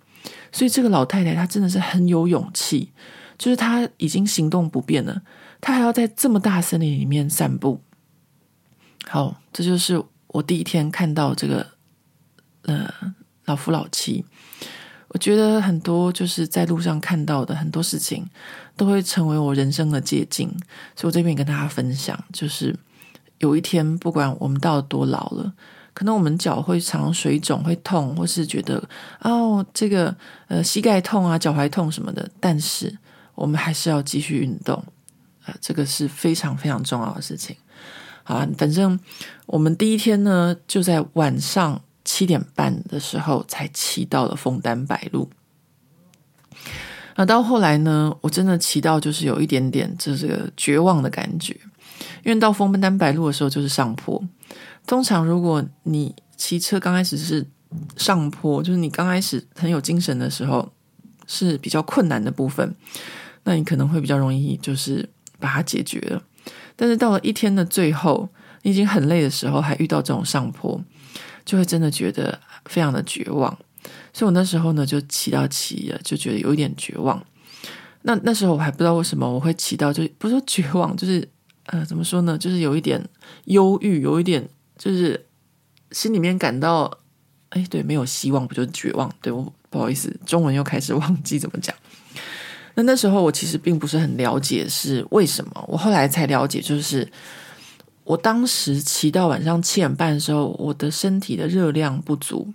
[0.52, 2.92] 所以这个老太太她真的是很有勇气，
[3.38, 5.22] 就是她已经行动不便了，
[5.62, 7.82] 她还要在这么大森林里面散步。
[9.08, 11.68] 好，这就是我第一天看到这个
[12.64, 12.90] 呃
[13.46, 14.26] 老夫老妻。
[15.10, 18.28] 我觉得很多就是在路上看到的很多事情，
[18.76, 20.50] 都会成为我人生的捷径。
[20.96, 22.78] 所以我这边跟大家分享，就是
[23.38, 25.54] 有一天不管我们到多老了。
[25.98, 28.88] 可能我们脚会常水肿、会痛，或是觉得
[29.22, 30.16] 哦，这个
[30.48, 32.96] 呃膝盖痛啊、脚踝痛什么的，但是
[33.34, 34.84] 我们还是要继续运动，
[35.48, 37.56] 呃，这个是非常非常重要的事情。
[38.22, 39.00] 好，反正
[39.48, 45.28] 我们第一天呢，就在晚上七点半的时候才骑到了枫丹白露。
[47.16, 51.60] 那到后来呢，我真的骑到就是有一点点就是这个绝望的感觉，
[52.24, 54.24] 因为到枫丹白露的时候就是上坡。
[54.88, 57.46] 通常如果你骑车刚开始是
[57.98, 60.68] 上坡，就是你刚开始很有精神的时候
[61.28, 62.74] 是比较困难的部分，
[63.44, 65.08] 那你可能会比较容易就是
[65.40, 66.24] 把它解决了。
[66.76, 68.30] 但是到了一天的最后，
[68.62, 70.82] 你已经很累的时候，还遇到这种上坡，
[71.44, 73.56] 就会真的觉得非常的绝望。
[74.14, 77.22] 所以我那时候呢，就骑到骑了，就觉得有一点绝望。
[78.04, 81.28] 那那时候我还不知道为什么我会骑到，就不是说绝望，就是
[81.66, 82.38] 呃，怎么说呢？
[82.38, 83.04] 就是有一点
[83.46, 85.26] 忧郁，有一点就是
[85.92, 87.00] 心里面感到，
[87.50, 89.12] 哎，对，没有希望，不就绝望？
[89.22, 91.76] 对，我不好意思，中文又开始忘记怎么讲。
[92.76, 97.12] 那那时候我其实并不是很了解是为什么，我后来才了解，就是
[98.04, 102.54] 我当时骑到晚上七点半的时候，我的身体的热量不足，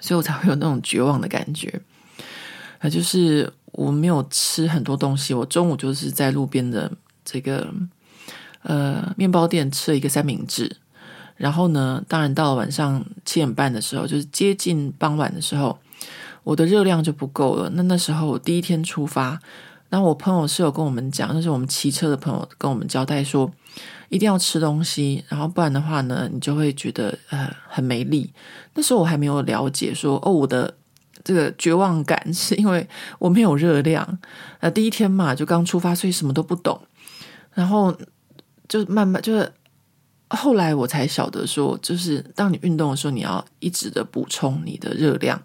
[0.00, 1.80] 所以我才会有那种绝望的感觉。
[2.78, 6.90] 啊，就是我没有吃很多东西，我中午就是在路边的
[7.24, 7.72] 这个
[8.62, 10.74] 呃面包店吃了一个三明治，
[11.36, 15.78] 然后呢，当然到了晚上七点半的时候，就是接近傍晚的时候。
[16.42, 17.70] 我的热量就不够了。
[17.72, 19.40] 那那时候我第一天出发，
[19.88, 23.50] 然后我朋友是有跟我们讲，那是我们骑车的朋友跟我们交代说，
[24.10, 28.30] 一定要吃东西，然后不然的话呢，你就会觉得呃很没力。
[28.74, 30.74] 那时候我还没有了解说，哦，我的
[31.24, 32.86] 这个绝望感 是因为
[33.18, 34.18] 我没有热量。
[34.60, 36.78] 呃，第一天嘛，就刚出发，所以什么都不懂，
[37.54, 37.96] 然后
[38.68, 39.50] 就慢慢就是。
[40.34, 45.40] 后来我才晓得说，就是当你运动的时候，你要一直的补充你的热量，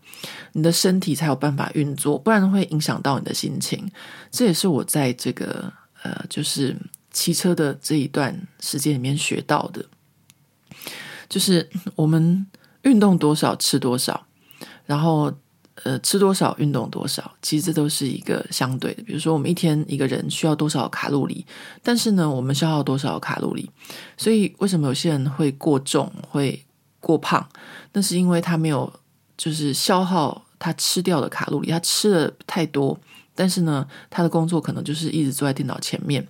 [0.54, 3.90] 你的身体才有办法运作，不然会影响到你的心情。
[4.32, 5.72] 这也是我在这个
[6.04, 6.76] 呃，就是
[7.12, 9.86] 骑车的这一段时间里面学到的，
[11.28, 12.46] 就是我们
[12.84, 14.26] 运动多少吃多少，
[14.86, 15.34] 然后。
[15.84, 19.04] 呃，吃多少运动多少，其实这都是一个相对的。
[19.04, 21.46] 比如说，我们一天一个人需要多少卡路里，
[21.82, 23.72] 但是呢，我们消耗多少卡路里？
[24.18, 26.66] 所以，为什么有些人会过重、会
[27.00, 27.48] 过胖？
[27.94, 28.92] 那是因为他没有
[29.38, 33.00] 就是消耗他吃掉的卡路里，他吃了太多，
[33.34, 36.28] 但是呢，他的工作可能就是一直坐在电脑前面。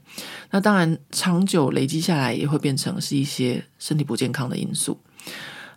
[0.52, 5.00] 那当然，长久累积下来，也会变成是一些身体不健康的因素。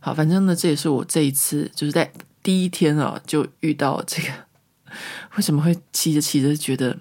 [0.01, 2.13] 好，反正呢，这也是我这一次就是在。
[2.43, 4.29] 第一天啊，就遇到这个，
[5.37, 6.99] 为什么会骑着骑着觉得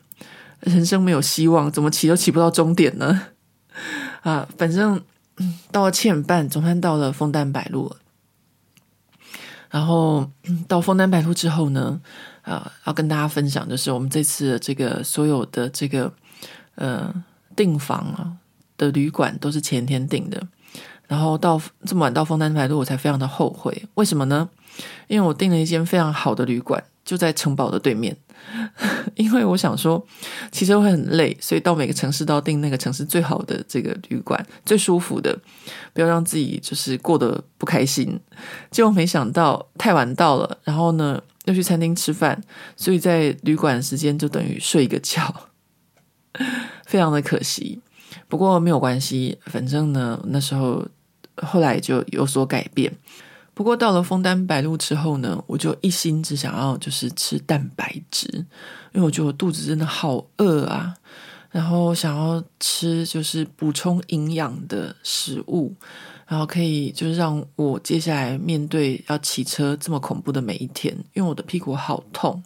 [0.59, 1.71] 人生没有希望？
[1.71, 3.27] 怎么骑都骑不到终点呢？
[4.21, 5.01] 啊，反正
[5.71, 7.95] 到了七点半，总算到了枫丹白露。
[9.69, 10.29] 然后
[10.67, 11.99] 到枫丹白露之后呢，
[12.41, 16.13] 啊，要跟大家分享就是我们这次的这个所有的这个
[16.75, 17.11] 呃
[17.55, 18.37] 订房啊
[18.77, 20.45] 的旅馆都是前天订的。
[21.07, 23.85] 然后到这么晚到枫丹白露，我才非常的后悔。
[23.95, 24.49] 为什么呢？
[25.07, 28.15] 因为我订了一间非常好的旅馆，就在城堡的对面。
[29.13, 30.03] 因为我想说，
[30.51, 35.37] 骑车会很累，所以到每个城市都要订那个城市最好的这个旅馆，最舒服的，
[35.93, 38.19] 不要让自己就是过得不开心。
[38.71, 42.41] 结果没想到太晚到了，然后呢又去餐厅吃饭，
[42.75, 45.49] 所以在旅馆时间就等于睡一个觉，
[46.87, 47.79] 非常的可惜。
[48.27, 50.83] 不过没有关系，反正呢那时候
[51.35, 52.91] 后来就有所改变。
[53.53, 58.27] 不过到了枫丹白露之后呢，我就一心只想要就是吃蛋白质，
[58.93, 60.95] 因为我觉得我肚子真的好饿啊，
[61.51, 65.75] 然后想要吃就是补充营养的食物，
[66.25, 72.41] 然后可以就是让我接下来面对要骑车这么恐怖的每一天，因为我的屁股好痛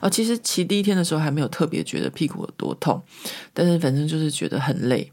[0.00, 0.10] 啊。
[0.10, 3.00] 其实骑第一天的时候还没有特别觉得屁股有多痛，
[3.54, 5.10] 但是反正就是觉得很累。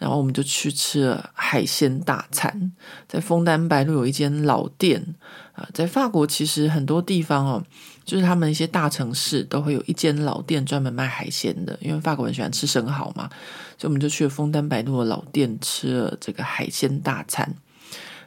[0.00, 2.72] 然后我们就去吃了海鲜大餐，
[3.06, 5.14] 在枫丹白露有一间老店
[5.52, 7.62] 啊，在法国其实很多地方哦，
[8.02, 13.28] 就是他们一些大城市都会有一间老店专门卖海鲜的，因为法国人喜欢吃生蚝嘛，
[13.76, 17.54] 所以我们就去了枫丹白露的老店吃了这个海鲜大餐，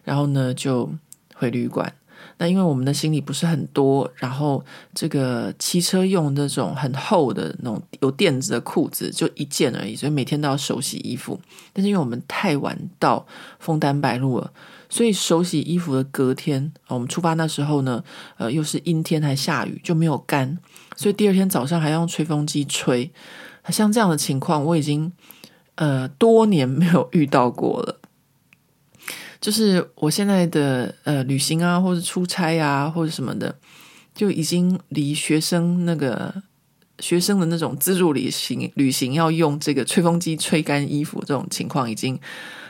[0.04, 0.94] 然后呢就
[1.34, 1.92] 回旅馆。
[2.44, 4.62] 那因为我们的行李不是很多，然后
[4.94, 11.40] 这个骑车用那种很厚的那种有垫子的裤子就一件而已，所以每天都要手洗衣服。
[11.72, 13.26] 但是因为我们太晚到
[13.60, 14.52] 枫丹白露了，
[14.90, 18.04] 所以手洗衣服的隔天，我们出发那时候呢，
[18.36, 20.58] 呃，又是阴天还下雨，就没有干，
[20.98, 23.10] 所以第二天早上还要用吹风机吹。
[23.70, 25.10] 像这样的情况，我已经
[25.76, 28.02] 呃多年没有遇到过了。
[29.44, 33.54] 就是我现在的呃旅行啊，或者出差啊，或者什么的，
[34.16, 36.34] 就已经离学生那个
[37.00, 42.18] 学生的那种自助旅行旅行要用这个吹风机吹干衣服这种情况，已经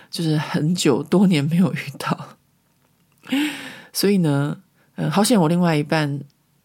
[0.09, 2.37] 就是很久多年没有遇到。
[3.93, 4.57] 所以呢，
[4.95, 6.19] 呃，好险我另外一半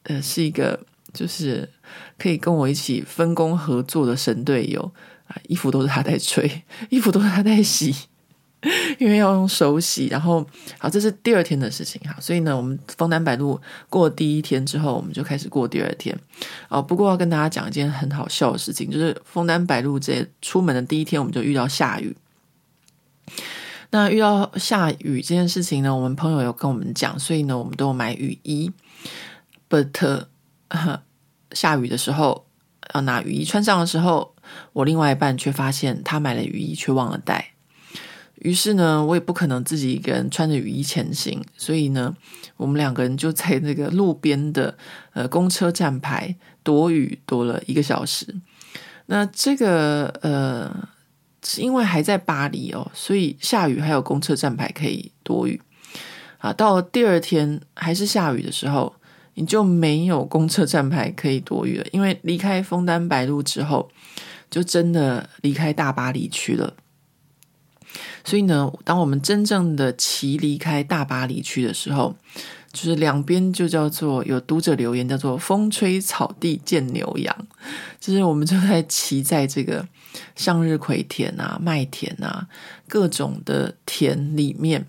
[0.04, 1.68] 呃是一个就是
[2.16, 4.90] 可以跟我一起分工合作的神队友
[5.26, 7.94] 啊，衣服都是他在吹，衣服都是他在洗，
[8.98, 10.06] 因为要用手洗。
[10.08, 10.44] 然后，
[10.78, 12.16] 好，这是第二天的事情哈。
[12.20, 16.18] 所以呢，我们枫丹白露过第一天之后，我们就开始过第二天。
[16.68, 22.16] 哦，不过要跟大家讲一件很好笑的事情，就是枫丹白露这出门的第一天，我们就遇到下雨。
[23.90, 28.70] 那遇到下雨这件事情呢，我们朋友有跟我们讲，所以呢，我们都有买雨衣。
[29.70, 30.26] But
[31.52, 32.46] 下雨的时候
[32.94, 34.34] 要拿雨衣穿上的时候，
[34.72, 37.52] 我另外一半却发现他买了雨衣却忘了带。
[38.40, 42.14] 于是呢，我也不可能自己一个人穿着雨衣前行，所以呢，
[42.56, 44.76] 我们两个人就在那个路边的
[45.12, 48.34] 呃公车站牌躲雨躲了一个小时。
[49.06, 50.88] 那这个呃。
[51.44, 55.58] 是因为还在巴黎哦，所以下雨还有公车站牌可以躲雨
[56.38, 56.52] 啊。
[56.52, 58.92] 到了第二天还是下雨的时候，
[59.34, 61.86] 你就没有公车站牌可以躲雨了。
[61.92, 63.88] 因为离开枫丹白露之后，
[64.50, 66.74] 就真的离开大巴黎去了。
[68.28, 72.14] 所以呢，当我们真正的骑离开大巴黎去的时候，
[72.72, 77.34] 就是两边就叫做有读者留言叫做“风吹草地见牛羊”，
[77.98, 79.86] 就是我们就在骑在这个。
[80.34, 82.48] 向日葵田啊，麦田啊，
[82.88, 84.84] 各种的田里面，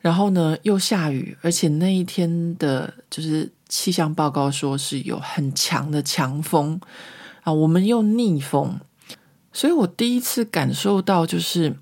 [0.00, 6.78] 然后呢又下雨，而且那一天的就是气象报告说是有很强的强风
[7.42, 8.78] 啊，我们又逆风，
[9.52, 11.74] 所以我第一次感受到就是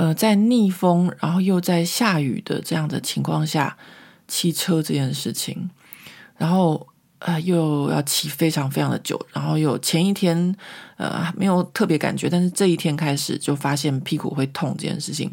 [0.00, 3.76] 呃在逆风，然后又在下雨的这样的情况下
[4.26, 5.68] 骑车这件事情，
[6.38, 6.86] 然后。
[7.20, 10.56] 呃，又要骑非常非常的久，然后有前一天
[10.96, 15.30] 呃没有特别感觉，但是这一天开始就发现屁股会痛这件事情。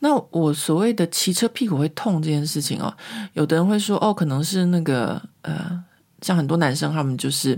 [0.00, 2.92] 那我所谓的骑车屁股会痛这件事情哦，
[3.34, 5.84] 有的人会说哦，可能是那个呃，
[6.20, 7.56] 像很多男生他们就是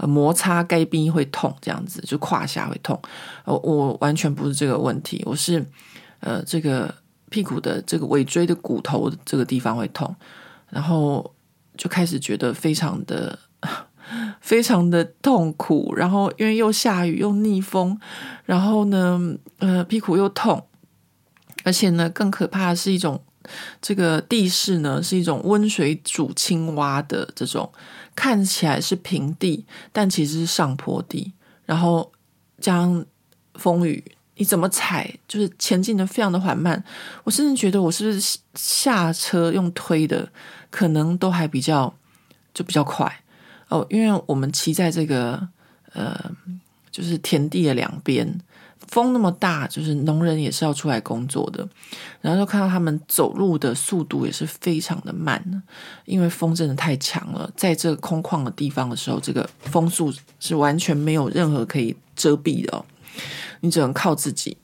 [0.00, 3.00] 呃摩擦该冰会痛这样子，就胯下会痛。
[3.44, 5.64] 我我完全不是这个问题，我是
[6.18, 6.92] 呃这个
[7.28, 10.14] 屁股的这个尾椎的骨头这个地方会痛，
[10.68, 11.32] 然后。
[11.76, 13.38] 就开始觉得非常的、
[14.42, 17.98] 非常的痛苦，然后因为又下雨又逆风，
[18.44, 19.18] 然后呢，
[19.60, 20.66] 呃，屁股又痛，
[21.64, 23.22] 而且呢，更可怕的是一种
[23.80, 27.70] 这个地势呢，是一种温水煮青蛙的这种，
[28.14, 31.32] 看起来是平地，但其实是上坡地，
[31.64, 32.10] 然后
[32.60, 33.04] 将
[33.54, 34.04] 风雨，
[34.36, 36.82] 你怎么踩就是前进的非常的缓慢，
[37.24, 40.28] 我甚至觉得我是不是下车用推的。
[40.72, 41.92] 可能都还比较
[42.54, 43.12] 就比较快
[43.70, 45.48] 哦，因为我们骑在这个
[45.94, 46.16] 呃，
[46.92, 48.40] 就是田地的两边，
[48.90, 51.66] 风那么大，就是农人也是要出来工作的，
[52.20, 55.62] 然后就看到他们走路的速度也是非常的慢，
[56.04, 62.84] 因为风真的太强了，在这个空旷的地方的时候，这个风速是完全没有任何可以遮蔽的，
[63.60, 64.56] 你只能靠自己。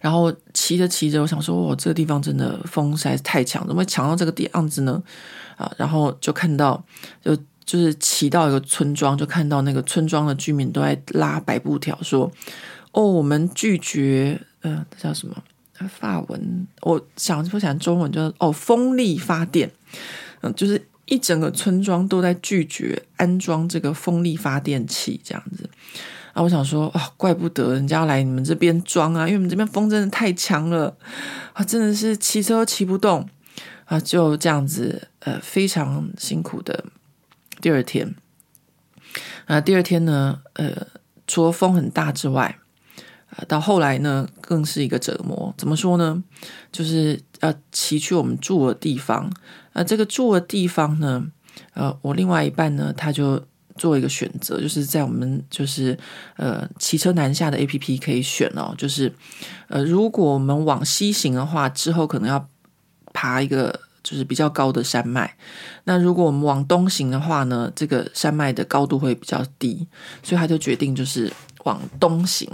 [0.00, 5.02] 然后骑着骑着，我想说，哇，这个地方真的风实在是太强，怎么会强到这个地样子呢？
[5.56, 6.82] 啊，然后就看到，
[7.22, 12.30] 就就是骑到一个村庄，就看到那个村庄的居民都在拉白布条，说
[12.94, 15.36] ：“哦，我们拒绝，嗯、呃，叫什么？
[15.88, 16.66] 法文？
[16.82, 19.70] 我想不想中文就，是哦，风力发电，
[20.40, 25.68] 嗯，就是一整个村庄都在拒绝安装这个风力发电器，这样子。”
[26.32, 30.96] 啊，我想说啊，怪不得人家要来你们这边装啊，因为你们这边风真的太强了
[31.52, 33.28] 啊，真的是骑车骑不动
[33.84, 36.86] 啊，就这样子，呃，非常辛苦的
[37.60, 38.14] 第二天
[39.46, 40.86] 啊，第二天呢，呃，
[41.26, 42.58] 除了风很大之外，
[43.36, 45.54] 啊，到后来呢，更是一个折磨。
[45.56, 46.22] 怎么说呢？
[46.72, 49.30] 就是要骑去我们住的地方，
[49.72, 51.26] 啊，这个住的地方呢，
[51.74, 53.44] 呃，我另外一半呢，他就。
[53.76, 55.98] 做一个选择，就是在我们就是
[56.36, 59.12] 呃骑车南下的 APP 可以选哦，就是
[59.66, 62.48] 呃如果我们往西行的话，之后可能要
[63.12, 65.26] 爬一个就是比较高的山脉；
[65.82, 69.84] 那如果我们往东行的话呢，这个山脉的高度会比较低，
[70.22, 71.32] 所以他就决定就是
[71.64, 72.48] 往东行。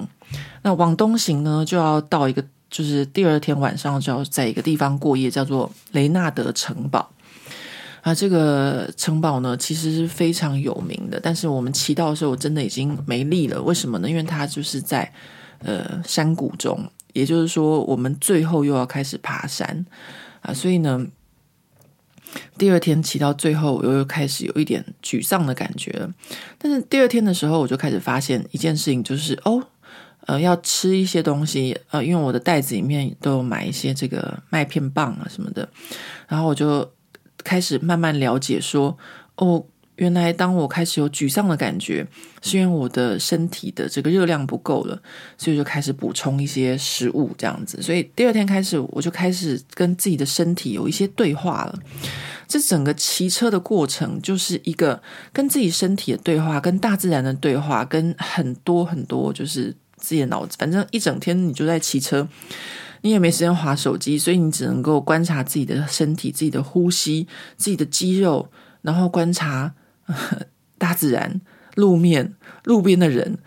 [0.62, 7.10] 那往东行呢，就要到一个就是第二天晚上就要在一个地方过夜，叫做雷纳德城堡。
[8.02, 11.20] 啊，这个城堡呢，其实是非常有名的。
[11.20, 13.60] 但是我们骑到的时候，我真的已经没力了。
[13.60, 14.08] 为什么呢？
[14.08, 15.12] 因为它就是在
[15.58, 19.84] 呃山谷中，也就是说，我们最后又要开始爬山
[20.40, 20.54] 啊。
[20.54, 21.06] 所以呢，
[22.56, 26.10] 第二天骑到最后，我又开始有一点沮丧的感觉了。
[26.56, 29.62] 但是第二天的时候，我就开始发现一件事情，就是哦，
[30.26, 35.68] 呃，要吃一些东西，呃，因为我的袋子里面都有买一些这个麦片棒啊什么的，
[36.28, 36.90] 然后我就。
[37.42, 38.94] 开始慢慢了解说，
[39.36, 39.64] 哦，
[39.96, 42.06] 原来当我开始有沮丧的感觉，
[42.42, 45.00] 是因为我的身体的这个热量不够了，
[45.38, 47.80] 所以就开始补充一些食物这样子。
[47.80, 51.78] 所以第二天开始，我就开始跟自己的身体有一些对话了。
[52.46, 55.02] 这整个骑车的过程就是一个
[55.32, 60.56] 跟自己身体的对话，跟大自然的对话，跟很多很多就是自己的脑子。
[60.58, 62.26] 反正一整天你就在骑车，
[63.02, 67.26] 你也没时间划手机，所以你只能够观察自己的身体、自己的呼吸、
[67.56, 68.48] 自己的肌肉，
[68.82, 69.74] 然后观察
[70.78, 71.40] 大自然、
[71.74, 72.34] 路面、
[72.64, 73.38] 路边的人。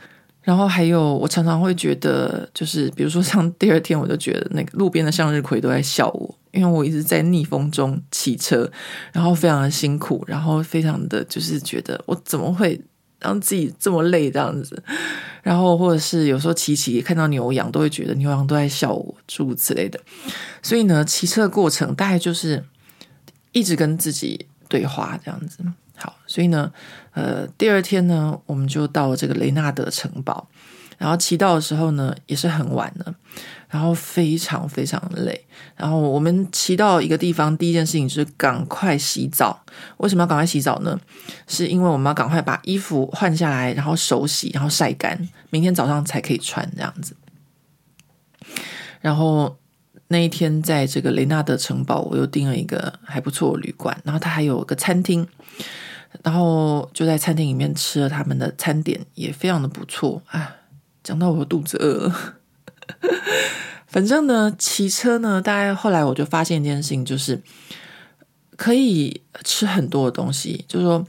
[0.41, 8.69] 然后还有，我常常会觉得，就是比如说像 第二天，我就觉得那个路边的向日葵都在笑我，因为我一直在逆风中骑车，
[9.13, 12.77] 然后非常的辛苦，然后非常的就是觉得我怎么会
[13.23, 14.83] 让自己这么累这样子，
[15.41, 19.99] 然后或者是有时候骑骑看到牛羊，都会觉得牛羊都在笑我，诸如此类的。
[20.61, 22.63] 所以呢，骑车的过程大概就是
[23.51, 25.59] 一直跟自己对话这样子。
[25.95, 26.71] 好，所以呢，
[27.13, 30.49] 呃，第二天呢，我们就到了这个雷纳德城堡，
[30.97, 33.15] 然后骑到的时候呢，也是很晚了，
[33.73, 39.59] 然后非常非常累，然后我们骑到一个地方，第一件事情就是赶快洗澡。
[39.97, 40.95] 为什么要赶快洗澡呢？
[41.47, 47.15] 是因为我们要赶快把衣服换下来，然后手洗，然后晒干，明天早上才可以穿这样子。
[49.01, 49.57] 然后
[50.09, 55.27] 那一天在这个雷纳德城堡，我又订了一个还不错的旅馆，然后它还有个餐厅。
[56.21, 60.57] 然后就在餐厅里面吃了他们的餐点，也非常的不错啊！
[61.03, 62.13] 讲到我肚子饿。
[63.87, 67.41] 反正呢，骑车呢，大概后来我就发现一件事情，就是
[68.55, 70.65] 可以吃很多的东西。
[70.67, 71.05] 就是说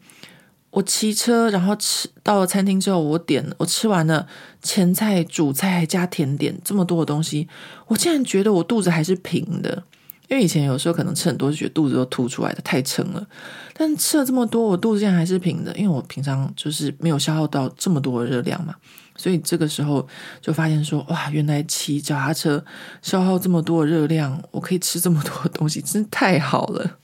[0.71, 4.27] 我骑车，然后吃到了餐厅之后，我点我吃完了
[4.61, 7.49] 前菜、主菜加甜点，这么多的东西，
[7.87, 9.83] 我竟然觉得我肚子还是平的。
[10.29, 13.27] 因为以前有时候可能吃很多，就觉得肚子都凸出来的，太撑了。
[13.75, 18.75] 但吃了这么多，我肚子现在还是平的，因为我平常就是没有消耗到这么多的热量嘛。
[19.17, 20.07] 所以这个时候
[20.41, 22.65] 就发现说，哇，原来骑脚踏车
[23.01, 26.99] 消耗这么多热量，我可以吃这么多东西，真的太好了。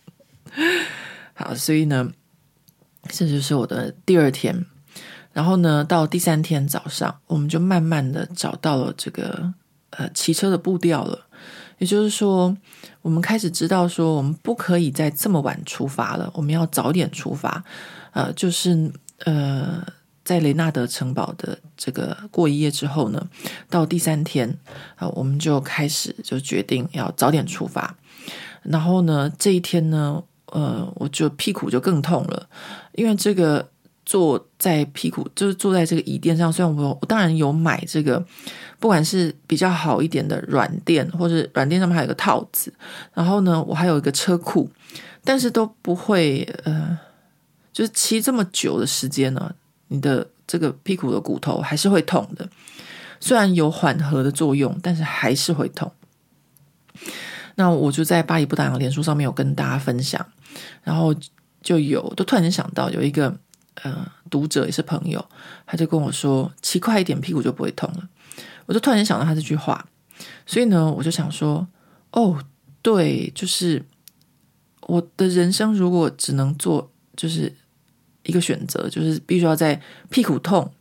[1.35, 2.11] 好，所以呢，
[3.09, 4.67] 这就是我的第二天。
[5.33, 9.55] 然后呢，到第三天早上，我们就慢慢的找到了这个
[9.91, 11.27] 呃骑车的步调了。
[11.79, 12.55] 也就是说，
[13.01, 17.65] 我们开始知道说，我们不可以再这么晚出发了，我们要早点出发。
[18.11, 18.93] 呃，就是
[19.25, 19.87] 呃，
[20.25, 23.27] 在雷纳德城堡的这个过一夜之后呢，
[23.71, 24.59] 到第三天
[24.97, 27.97] 啊，我们就开始就决定要早点出发。
[28.63, 30.23] 然后呢，这一天呢，
[30.53, 32.47] 呃，我就屁股就更痛了，
[32.93, 33.71] 因为这个。
[34.03, 36.53] 坐在屁股，就是坐在这个椅垫上。
[36.53, 38.21] 虽然我我当然有买这个，
[38.81, 42.75] 不管是比较好一点的软垫，或者软垫上面还有个套子。
[43.15, 44.69] 然后呢，我还有一个车库，
[45.23, 46.99] 但是都不会呃，
[47.73, 49.55] 就是骑这么久的时间呢，
[49.89, 52.49] 你的这个屁股的骨头还是会痛的。
[53.21, 55.93] 虽然有缓和的作用，但是还是会痛。
[57.55, 60.27] 那我就在巴黎不打烊脸书上面有跟大家分享，
[60.83, 61.15] 然后
[61.63, 63.39] 就有都突然间想到有一个。
[63.83, 65.25] 呃，读者也是朋友，
[65.65, 68.09] 他就跟我说：“骑快一点，屁股就不会痛了。”
[68.67, 69.87] 我就突然间想到他这句话，
[70.45, 71.67] 所以呢，我就想说
[72.13, 72.45] ：“哦，
[72.83, 73.83] 对，就是
[74.83, 77.55] 我的人生如果只能做就是
[78.25, 80.73] 一个选择，就是必须要在屁股痛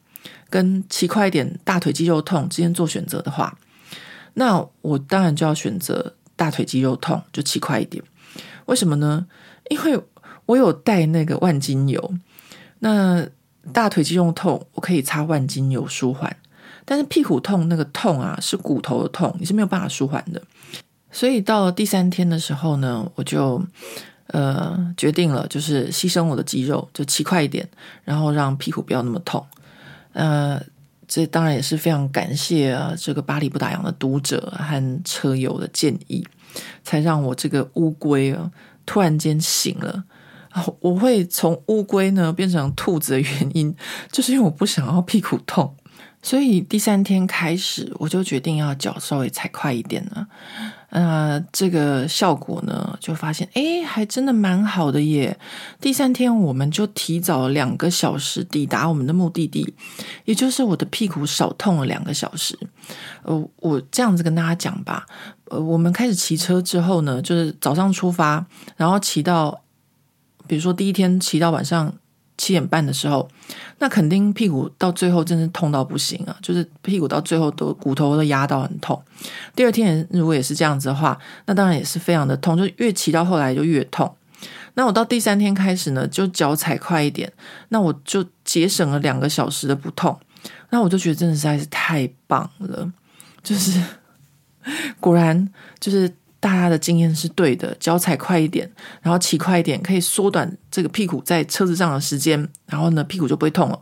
[0.49, 3.57] 跟骑快一点、大腿肌肉痛之间做选择的话，
[4.33, 8.03] 那我当然就要选择大腿肌肉痛，就骑快一点。
[8.65, 9.27] 为什么呢？
[9.69, 9.99] 因为
[10.45, 12.13] 我有带那个万金油。”
[12.81, 13.27] 那
[13.73, 16.33] 大腿肌肉痛，我可以擦万金油舒缓，
[16.85, 20.41] 但是屁股痛那个痛啊，是骨头的痛，你是没有办法舒缓的。
[21.11, 23.61] 所以到了第三天的时候呢，我就
[24.29, 27.67] 呃决定了，就是牺牲我的肌肉，就骑快一点，
[28.03, 29.45] 然后让屁股不要那么痛。
[30.13, 30.61] 呃，
[31.07, 36.25] 这当然也是非常感谢啊，这个巴黎不打烊的读者和车友的建议，
[36.83, 38.51] 才让我这个乌龟啊
[38.85, 40.03] 突然间醒了。
[40.79, 43.73] 我会从乌龟呢变成兔子的原因，
[44.11, 45.75] 就是因为我不想要屁股痛，
[46.23, 50.27] 所以第三天开始我就决定要脚稍微踩快一点了。
[50.89, 55.37] 呃，这个效果呢，就发现诶，还真的蛮好的耶。
[55.79, 59.73] 第三天我们就提早两个小时抵达我们的目的地，
[60.25, 62.57] 也就是我的屁股少痛了两个小时。
[63.23, 65.05] 呃，我这样子跟大家讲吧，
[65.45, 69.61] 呃，我们开始骑车之后呢，就是早上出发，然后骑到。
[70.47, 71.93] 比如说第一天骑到晚上
[72.39, 73.29] 七点半的时候，
[73.79, 76.35] 那肯定屁股到最后真是痛到不行啊！
[76.41, 78.99] 就是屁股到最后都骨头都压到很痛。
[79.53, 84.15] 第二天如果也是这样子的话，那当然也是非常的痛，就越骑到后来就越痛。
[84.75, 87.29] 那我到第三天开始呢，就脚踩快一点，
[87.67, 90.17] 那我就节省了两个小时的不痛。
[90.69, 92.89] 那我就觉得真的实在是太棒了，
[93.43, 93.81] 就是
[95.01, 96.09] 果然就是
[96.39, 98.71] 大家的经验是对的，脚踩快一点，
[99.01, 103.79] 然后骑快一点，可以缩短这个屁股在车子上的时间，然后呢，屁股就不会痛了。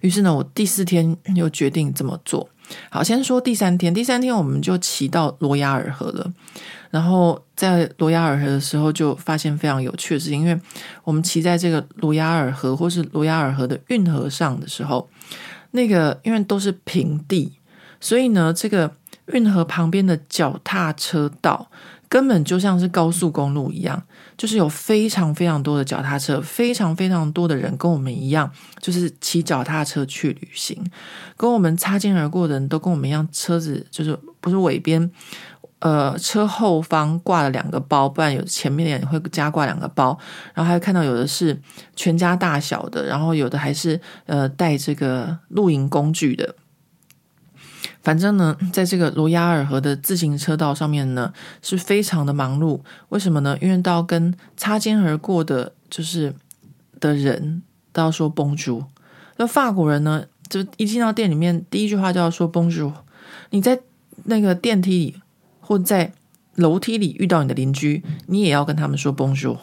[0.00, 2.48] 于是呢，我第四天又决定这么做。
[2.90, 6.32] 好，先说第三天，第三天我们就骑到罗亚尔河了。
[6.90, 10.58] 然后在罗亚尔河的时候，就发现非常有趣的事情，因为
[11.04, 15.08] 我们骑在这个罗亚尔河或是罗亚尔河的运河上的时候，
[15.72, 17.58] 那个因为都是平地，
[18.00, 18.92] 所以呢，这个
[19.32, 21.68] 运河旁边的脚踏车道
[22.08, 24.00] 根本就像是高速公路一样，
[24.36, 28.50] 就是有非常非常多的脚踏车，非常非常多的人跟我们一样，
[28.80, 30.84] 就是骑脚踏车去旅行，
[31.36, 35.10] 跟我们擦肩而过的人都跟我们一样，车子就是不是尾边。
[35.80, 40.18] 呃，车后方挂了两个包，不然有前面也会加挂两个包。
[40.54, 41.60] 然后还看到有的是
[41.94, 46.54] 全家大小的，然后有的还是呃带这个露营工具的。
[48.06, 52.78] 反正呢， 在这个罗亚尔河的自行车道上面呢，是非常的忙碌。
[53.08, 53.58] 为什么呢？
[53.60, 56.32] 因为都要跟擦肩而过的，就是
[57.00, 58.84] 的人都要说 Bonjour。
[59.38, 62.92] 那法国人呢，就一进到店里面，第一句话就要说 Bonjour。
[63.50, 63.80] 你在
[64.26, 65.16] 那个电梯里。
[65.68, 66.12] 或在
[66.54, 69.58] 楼梯里遇到你的邻居，你也要跟他们说 Bonjour。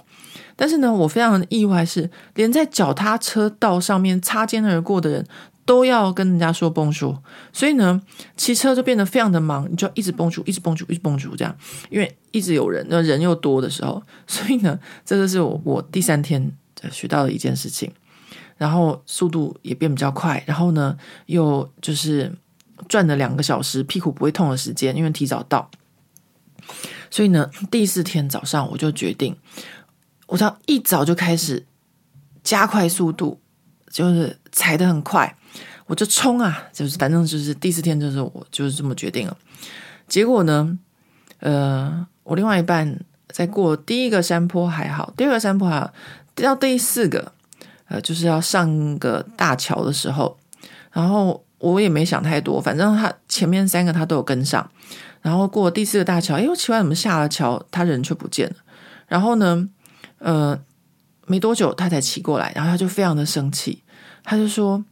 [0.58, 5.26] 但是呢，我非常的意外是，连在脚踏车道上面擦肩而过的人
[5.66, 7.20] 都要跟人家说 Bonjour。
[7.52, 8.02] 所以呢，
[8.36, 11.56] 骑车就变得非常的忙，你就一直 Bonjour，一直 Bonjour，一直 Bonjour 这样，
[11.90, 16.52] 因为一直有人，那人又多的时候，所以呢，这个是我我第三天
[16.92, 17.92] 学到的一件事情。
[18.56, 20.96] 然后速度也变比较快，然后呢，
[21.26, 22.32] 又就是
[22.88, 25.70] 赚了两个小时屁股不会痛的时间，因为提早到。
[27.10, 29.36] 所以呢，第四天早上我就决定，
[30.28, 31.66] 我要一早就开始
[32.44, 33.42] 加快速度，
[33.90, 35.36] 就是踩得很快，
[35.86, 39.38] 我就冲啊，就是反正就是第四天就是我就是这么决定了。
[40.08, 40.78] 结果呢，
[41.40, 45.94] 呃，我另外一半在过第一个山坡还好，第二个山坡还好，
[46.36, 47.32] 到第四个，
[47.88, 50.38] 呃，就是要上个大桥的时候，
[50.92, 54.70] 然后我也没想太多，反正他前面三个他都有跟上。
[55.22, 58.56] 然后过第四个大桥，哎，我奇怪，怎么下了桥，他人却不见了？
[59.08, 59.70] 然后呢，
[60.20, 60.60] 呃，
[61.26, 63.84] 没多久他才骑过来，然后他就非常的生气，
[64.24, 64.84] 他就说：“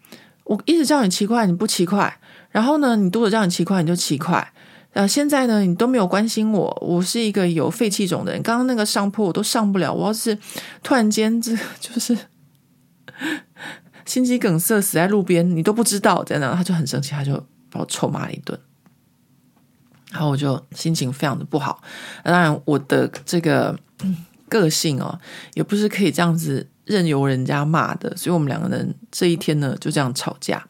[0.43, 2.19] 我一直叫你骑快，你不骑快。
[2.49, 4.53] 然后呢，你肚子叫你骑快，你就骑快。
[4.93, 10.37] 呃，现在呢，你都没有关心我，我是一个有肺气肿的人，刚刚那个上坡我都上不了，我要是
[10.83, 12.17] 突然间这就是
[14.05, 17.33] 心肌梗塞死在路边，你都不知道，在那，他就很生气，他就
[17.69, 18.59] 把我臭骂了一顿。”
[20.11, 21.81] 然后我就心情非常的不好，
[22.21, 23.79] 当然我的这个
[24.49, 25.17] 个性哦，
[25.53, 30.63] 也不是可以这样子任由人家骂的，所以我们两个人这一天呢就这样吵架。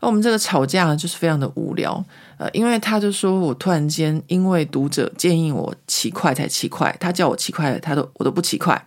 [0.00, 2.04] 那我们这个吵架呢就是非常的无聊，
[2.38, 8.84] 呃，因为他就说我突然间因为读者建议我骑快才骑快，他叫我骑快，他都我都不骑快。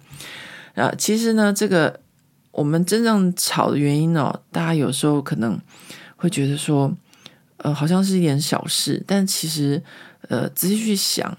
[0.73, 1.99] 呃，其实呢，这个
[2.51, 5.59] 我们真正吵的原因呢，大家有时候可能
[6.15, 6.91] 会觉得说。
[7.59, 9.81] 呃，好像是一点小事，但其实，
[10.27, 11.35] 呃，仔细去想，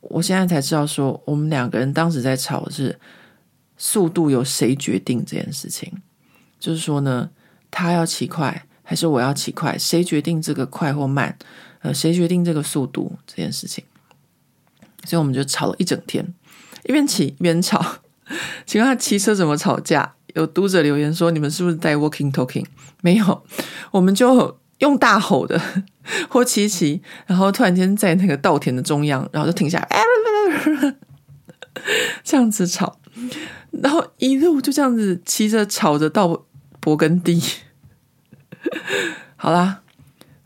[0.00, 2.98] 我现在才知道说，我们两个人当时在吵是
[3.82, 5.92] 速度由谁决定这件事情，
[6.60, 7.28] 就是说呢，
[7.68, 11.36] 他要骑快还是我要骑快，谁决定这个快或慢？
[11.80, 13.82] 呃，谁决定这个速度这件事情？
[15.04, 16.32] 所以我们就吵了一整天，
[16.84, 17.96] 一边骑一边吵。
[18.64, 20.14] 请问他骑车怎么吵架？
[20.34, 22.64] 有读者留言说，你们是不是在 walking talking？
[23.00, 23.44] 没有，
[23.90, 24.58] 我们就。
[24.78, 25.60] 用大吼的
[26.28, 30.02] 或骑骑，然后突然间在那个稻田的中央，然后就停下来，
[32.24, 32.98] 这样子吵，
[33.72, 36.28] 然后一路就这样子骑着吵着到
[36.80, 37.42] 勃艮第。
[39.36, 39.80] 好啦，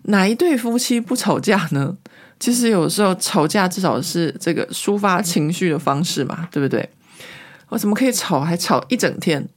[0.05, 1.97] 哪一对夫妻不吵架呢？
[2.39, 6.89] 其实有时候吵架至少是这个抒发情绪的方式嘛，对不对？
[7.71, 9.49] 我怎么可以吵还吵一整天？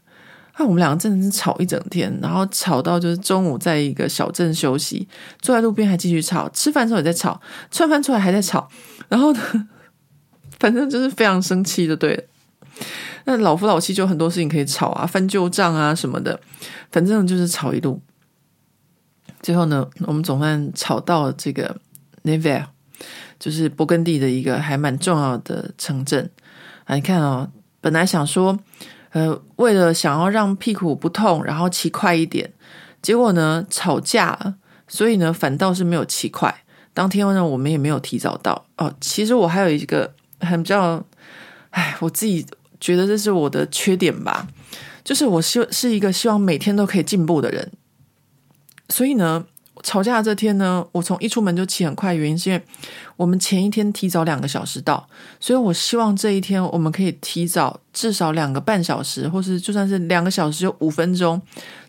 [0.58, 5.08] 那我们两个真的是吵一整天，然后吵到就是中午在一个小镇休息，
[5.42, 7.40] 坐在路边还继续吵，吃饭之后也在吵，
[7.72, 8.68] 吃完饭出来还在吵，
[9.08, 9.70] 然后呢，
[10.60, 12.24] 反正就是非常生气，就对了。
[13.26, 16.40] 那老夫老妻就很多事情可以吵啊，翻旧账啊什么的，
[16.92, 18.02] 反正就是吵一路。
[19.42, 21.76] 最后呢，我们总算吵到这个
[22.24, 22.70] n e v e r
[23.40, 26.30] 就是勃艮第的一个还蛮重要的城镇
[26.86, 26.96] 啊。
[26.96, 27.50] 你看哦，
[27.82, 28.60] 本来想说。
[29.12, 32.54] 呃，为了想要让屁股不痛，然后骑快一点，
[33.02, 34.54] 结果呢吵架了，
[34.88, 36.64] 所以呢反倒是没有骑快。
[36.94, 38.94] 当天呢我们也没有提早到哦。
[39.02, 41.04] 其实我还有一个很比较
[41.72, 42.46] 哎，我自己
[42.80, 44.48] 觉得这是我的缺点吧，
[45.04, 47.72] 就是我希是一个希望每天都可以进步的人，
[48.90, 49.46] 所以呢。
[49.82, 52.62] 吵架这天呢，我从一出门就骑很快，原因是因为
[53.16, 55.08] 我们前一天提早两个小时到，
[55.40, 61.42] 所以我希望这一天我们可以提早至少两个半小时，或是就算是两个小时有五分钟，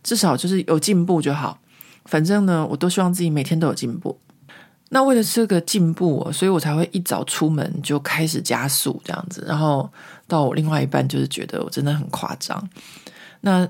[0.04, 1.58] 至少就是有进步就好。
[2.04, 4.16] 反正呢，我都希望自己每天都有进步。
[4.90, 9.90] 那为了这个进步，所以我才会一早出门就开始加速这样子，然后
[10.30, 12.70] 到我另外一半就是觉得我真的很夸张。
[13.42, 13.68] 那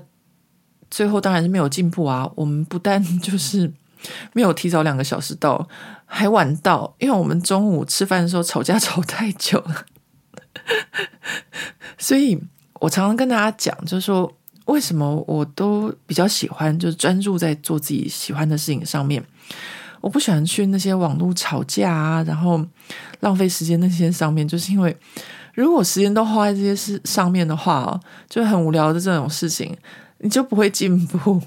[0.89, 3.73] 最后当然是没有进步啊，我们不但就是。
[4.33, 5.69] 没有提早两个小时到，
[6.07, 9.85] 还晚到，因为我们中午吃饭的时候吵架吵太久了，
[11.99, 12.35] 所以
[12.79, 14.35] 我常常跟大家讲，就是说
[14.65, 19.23] 为什么我都比较喜欢，就是专注在做自己喜欢的事情上面，
[20.01, 22.59] 我不喜欢去那些网络吵架啊，然后
[23.19, 24.97] 浪费时间那些上面，就是因为
[25.53, 27.99] 如果时间都花在这些事上面的话哦，
[28.29, 29.75] 就很无聊的这种事情，
[30.19, 31.41] 你就不会进步。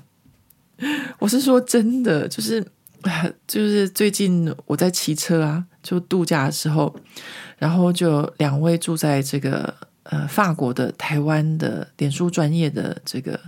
[1.19, 2.65] 我是说真的，就是
[3.47, 6.95] 就是最近我在骑车啊，就度假的时候，
[7.59, 13.39] 然后就两位住在这个呃法国的台湾的脸书专业的这个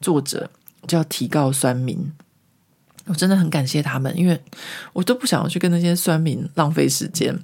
[0.00, 0.50] 作者
[0.86, 2.12] 叫提告酸民，
[3.06, 4.40] 我真的很感谢他们，因为
[4.92, 7.38] 我都不想要去跟那些酸民浪费时间，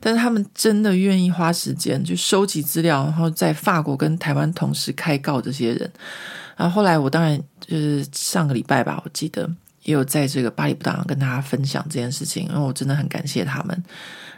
[0.00, 5.90] 但是他们真的愿意花时间去收集资料，然后在法国跟台湾同时开告这些人。
[6.56, 9.48] 然后后来我当然就是上个礼拜吧，我记得
[9.82, 13.84] 也有在这个巴黎不打烊跟大家分享这件事情，因为我真的很感谢他们。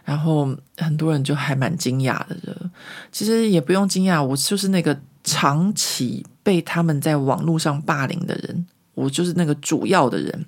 [0.05, 2.70] 然后很多人就还蛮惊讶的，
[3.11, 8.66] 其实也不用惊讶，我就是那个长期被他们在网络上霸凌的人，
[8.97, 10.45] 我就是那个主要的人。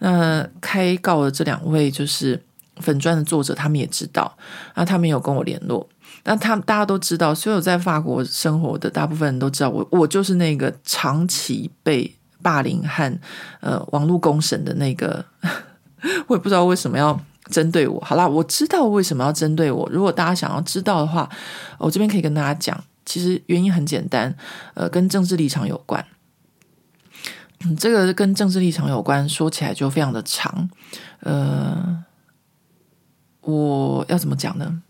[0.00, 2.42] 那开告的这两位就是
[2.78, 4.36] 粉砖的作者，他们也知道，
[4.74, 5.88] 那他们有跟我联络。
[6.24, 12.12] 那他们大家都知道，所有在法国生活的大部分人都知道，我我就是那个长期被
[12.42, 13.18] 霸凌和
[13.60, 15.24] 呃网络公审的那个，
[16.28, 17.18] 我也不知道为什么要
[17.50, 18.00] 针对我。
[18.00, 19.88] 好啦，我知道为什么要针对我。
[19.92, 21.28] 如果大家想要知道的话，
[21.78, 24.32] 我这边可以跟大家讲，其实原因很简单，
[24.74, 26.04] 呃，跟政治立场有关。
[27.64, 30.70] 嗯，这个跟政治立场有关，说起来就非常的长。
[31.20, 32.04] 呃，
[33.40, 34.82] 我要怎么讲呢？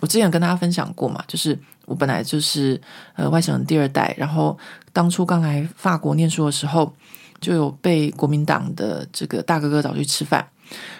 [0.00, 2.80] 我之前跟大家分享过嘛，就是我本来就是
[3.14, 4.56] 呃外省人第二代，然后
[4.92, 6.92] 当初刚来法国念书的时候，
[7.40, 10.48] 就有被国民党的这个大哥哥找去吃饭，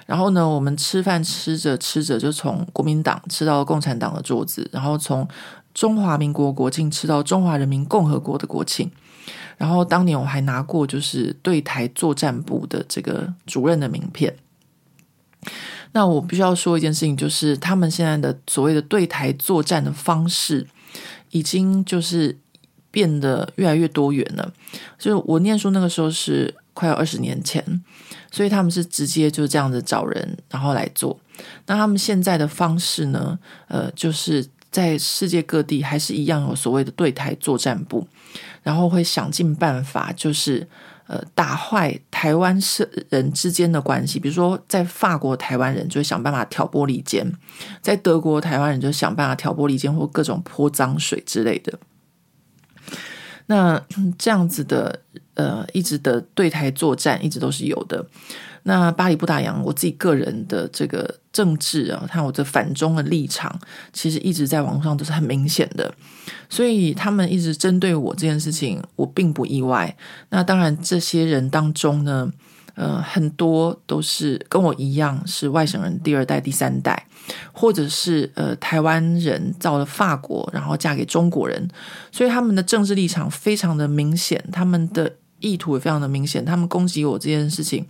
[0.07, 5.27] 然后呢，我们吃饭吃着吃着就从国民党吃到共产党的桌子，然后从
[5.75, 8.91] 中华民国国庆吃到中华人民共和国的国庆，
[9.63, 14.37] 然后当年我还拿过就是对台作战部的这个主任的名片。
[15.93, 20.67] 那我必须要说一件事情，就是他们现在的所谓的对台作战的方式，
[21.31, 22.37] 已经就是
[22.91, 24.53] 变得越来越多元了。
[24.99, 27.65] 就是我念书那个时候是快要二十年前，
[28.33, 31.17] 所以他们是直接就这样子找人，然后来做。
[31.67, 33.39] 那他们现在的方式呢，
[33.69, 38.09] 呃，就是在世界各地还是一样有所谓的对台作战部，
[38.63, 40.69] 然后会想尽办法，就是。
[41.09, 42.59] 呃，打坏台湾
[43.11, 47.27] 人之间的关系，比如说在法国，台湾人就会想办法挑拨离间；
[47.83, 51.79] 在德国，台湾人就想办法挑拨离间或各种泼脏水之类的。
[53.47, 53.85] 那
[54.17, 55.01] 这样子的
[55.35, 58.07] 呃，一直的对台作战一直都是有的。
[58.63, 63.61] 那巴黎不打烊，我自己个人的这个政治啊，看我的反中的立场，
[63.93, 65.93] 其实一直在网上都是很明显的。
[66.49, 69.97] 所以他们一直针对我这件事情，我并不意外。
[70.31, 72.31] 那当然，这些人当中呢，
[72.75, 77.07] 呃，很多都是跟我一样是外省人第二代、第三代，
[77.53, 81.69] 或者是呃台湾人到了法国，然后嫁给中国人，
[82.11, 86.45] 所以他们的政治立场非常的明显，他们的意图也非常的明显。
[86.45, 87.85] 他们攻击我这件事情，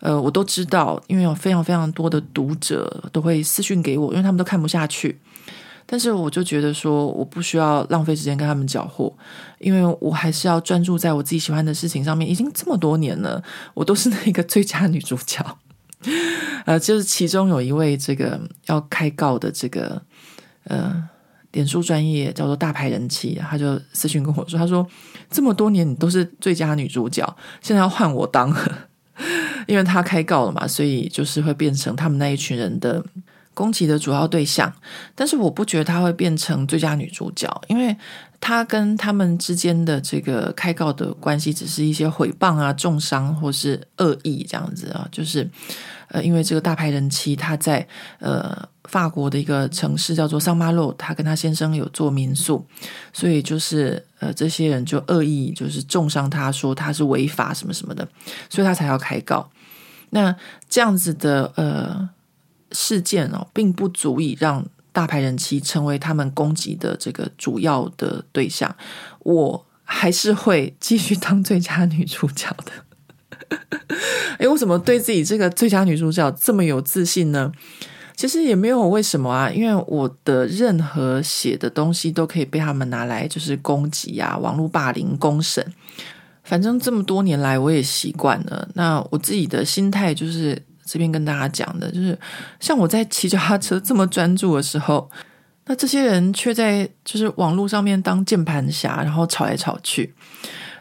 [0.00, 5.18] 呃，我都知道，因为有非常非常多的读者都会私讯给我，因为他们都看不下去。
[5.92, 9.12] 但是我就觉得说，我不需要浪费时间跟他们搅和，
[9.58, 12.30] 因为我还是要专注在我自己喜欢的事情上面。
[12.30, 13.42] 已经这么多年了，
[13.74, 15.44] 我都是那个最佳女主角。
[16.64, 20.00] 呃，就是其中有一位这个要开告的这个
[20.62, 21.08] 呃，
[21.50, 24.86] 脸书专业叫做大牌人气，他就私讯跟我说，他说
[25.28, 27.26] 这么多年你都是最佳女主角，
[27.60, 28.78] 现在要换我当了，
[29.66, 33.04] 因为他开告了嘛，所以就是会变成他们那一群人的。
[33.54, 34.72] 攻击的主要对象，
[35.14, 37.94] 但是我不觉得她会变成最佳女主角，因为
[38.40, 45.48] 她跟他们之间的这个开告的关系，只是一些毁谤啊、重伤或是恶意这样子啊，就是
[46.08, 47.86] 呃，因为这个大牌人妻她在
[48.18, 52.64] 呃法国的一个城市叫做桑巴洛，她跟她先生有做民宿，
[53.12, 58.08] 所以就是呃，这些人就恶意就是中伤她，说她是违法什么什么的，
[58.48, 59.50] 所以她才要开告。
[60.12, 60.34] 那
[60.68, 62.08] 这样子的呃
[62.72, 68.74] 事件哦，并不足以让大牌人妻成为他们攻击的这个主要的对象。
[69.20, 72.72] 我还是会继续当最佳女主角的。
[74.38, 77.52] 哎，为什么对自己这个最佳女主角这么有自信呢？
[78.16, 85.64] 其实也没有为什么啊，因为我的任何写的东西都可以被他们拿来就是攻击啊，网络霸凌、公审。
[86.44, 88.68] 反正这么多年来，我也习惯了。
[88.74, 92.18] 那我自己的心态就是这边跟大家讲的，就是
[92.58, 95.10] 像我在骑脚踏车这么专注的时候，
[95.66, 100.14] 那这些人却在就是网络上面当键盘侠，然后吵来吵去。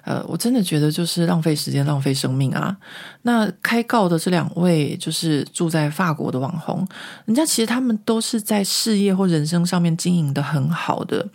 [0.06, 2.76] 呃，我真的觉得就是浪费时间、浪费生命啊！
[3.24, 6.88] 那开告的这两位就是住在法国的网红，
[7.26, 11.28] 人家其实他们都是在事业或人生上面经营的很好的。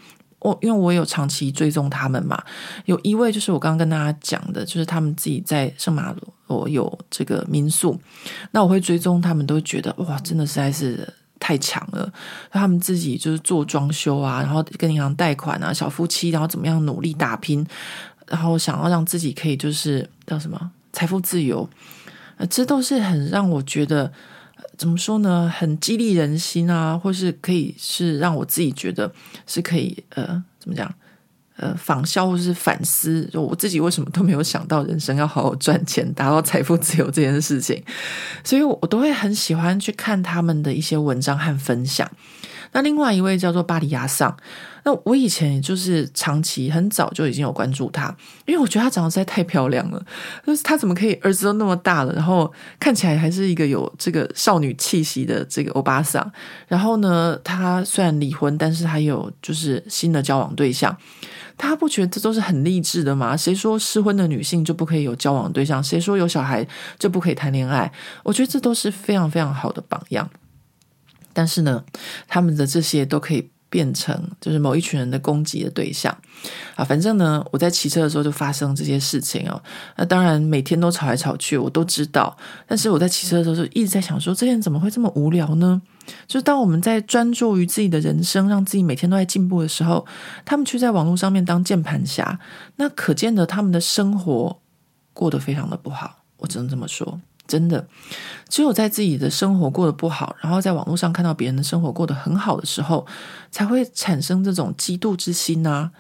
[0.45, 2.41] 我因为我有长期追踪他们嘛，
[2.85, 6.15] 有一位就是我刚刚跟大家讲的，就是他们自己在圣马
[6.49, 7.99] 罗有这个民宿，
[8.51, 11.09] 那我会追踪他们，都觉得哇，真的实在是
[11.41, 12.13] 太强了。
[12.51, 17.67] 他们自己就是做装修啊，然后跟银行贷款啊，小夫妻，然后怎么样努力打拼。
[18.27, 21.69] 然后想要让自己可以就是叫什么财富自由，
[22.37, 24.11] 呃，这都是很让我觉得
[24.77, 29.13] 怎么说呢，很激励人心啊，或是可以是让我自己觉得
[29.47, 30.93] 是可以呃怎么讲
[31.57, 37.83] 呃仿效或是反思，就我自己为什么都没有想到人生要好好赚钱，达到财富自由这件事情，
[38.43, 42.11] 所以我都会很喜欢去看他们的一些文章和分享。
[42.75, 44.37] 那另外一位叫做巴黎亚桑。
[44.87, 48.15] 那我以前也就是长期很早就已经有关注她，
[48.45, 50.05] 因为我觉得她长得实在太漂亮了。
[50.47, 56.31] 就是她怎么可以儿子都那么大了，然后看起来还是一个有这个少女气息的这个欧巴桑。
[56.69, 60.95] 然后呢，她虽然离婚，但是她有就是新的交往对象。
[61.57, 63.35] 她不觉得这都是很励志的吗？
[63.35, 65.83] 谁说失婚的女性就不可以有交往对象？
[65.83, 66.67] 谁说有小孩
[66.99, 67.91] 就不可以谈恋爱？
[68.23, 70.29] 我觉得这都是非常非常好的榜样。
[71.35, 71.85] 但是呢，
[72.27, 73.51] 他们的这些都可以。
[73.71, 76.17] 变成就是某一群人的攻击的对象
[76.77, 76.85] 啊！
[76.85, 79.61] 反正呢，我在骑车的时候就发生这些事情哦。
[79.97, 82.37] 那当然每天都吵来吵去，我都知道。
[82.69, 85.83] 但是我在骑车的时候就一直在想说，这些人怎么会这么无聊呢？
[86.29, 90.07] 就是当我们在专注于自己的人生，让自己每天都在进步的时候，
[90.45, 92.39] 他们却在网络上面当键盘侠。
[92.77, 94.61] 那可见的他们的生活
[95.13, 97.21] 过得非常的不好，我只能这么说。
[97.47, 97.87] 真的，
[98.49, 103.07] 只有在自己的生活过得不好，然后在网络上看到别人的生活过得很好的时候，
[103.51, 105.91] 才会产生这种嫉妒之心、啊。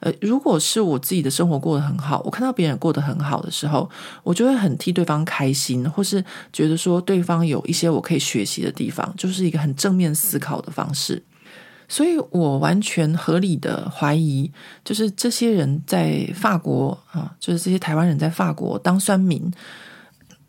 [0.00, 3.88] 呃，如果是我自己的生活过得很好，我看到别人过得很好的时候，
[4.22, 6.22] 我就会很替对方开心，或是
[6.52, 11.22] 觉得说对方有一些我可以学习的地方，就是一个很正面思考的方式。
[11.88, 14.50] 所以我完全合理的怀疑，
[14.84, 19.50] 就是这些人在法国啊，就是这些台湾人在法国当酸民。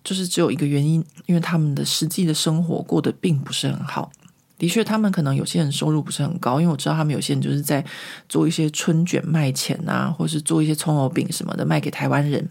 [0.05, 4.09] 就是只有一个原因，因为他们的实际的生活过得并不是很好。
[4.57, 7.83] 的确，他们可能有些人收入不是很高，因为我知道他们有些人就是在
[8.29, 12.49] 做一些春卷卖钱啊，或是做一些葱油饼什么的卖给台湾人。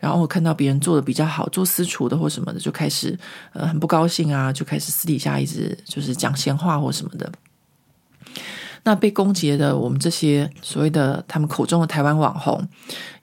[0.00, 3.18] 然后我看到别人做的比较好，做私厨的或什么的，就开始
[3.52, 7.30] 呃很不高兴啊，就开始私底下一直就是讲闲话或什么的。
[8.86, 12.62] 那被攻击的我们这些所谓的他们口中的台湾网红，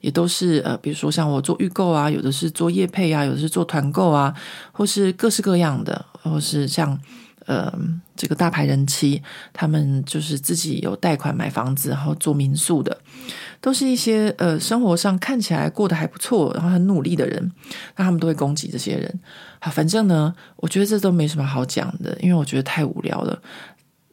[0.00, 4.34] 也都是呃，比如说像我做预购啊，有的是做业配啊，有的是做团购啊，
[4.72, 6.98] 或是各式各样的，或是像
[7.46, 7.72] 呃
[8.16, 12.98] 这个大牌人妻，他们就是自己有贷款买房子，然后做民宿的，
[13.60, 17.52] 都是一些呃生活上看起来过得还不错，然后很努力的人，
[17.96, 19.20] 那他们都会攻击这些人。
[19.60, 23.40] 好，反正呢，我觉得这都没什么好讲的，因为我觉得太无聊了。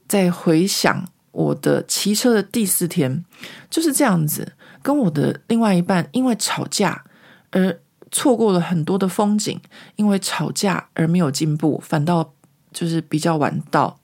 [0.08, 1.04] 再回想。
[1.32, 3.24] 我的骑车的第四天
[3.70, 7.04] 就是这样子，跟我的另外一半因为吵架
[7.52, 7.80] 而
[8.12, 9.60] 错过了很多的风景，
[9.96, 12.34] 因为吵架而没有进步，反倒
[12.72, 14.00] 就是比较晚到。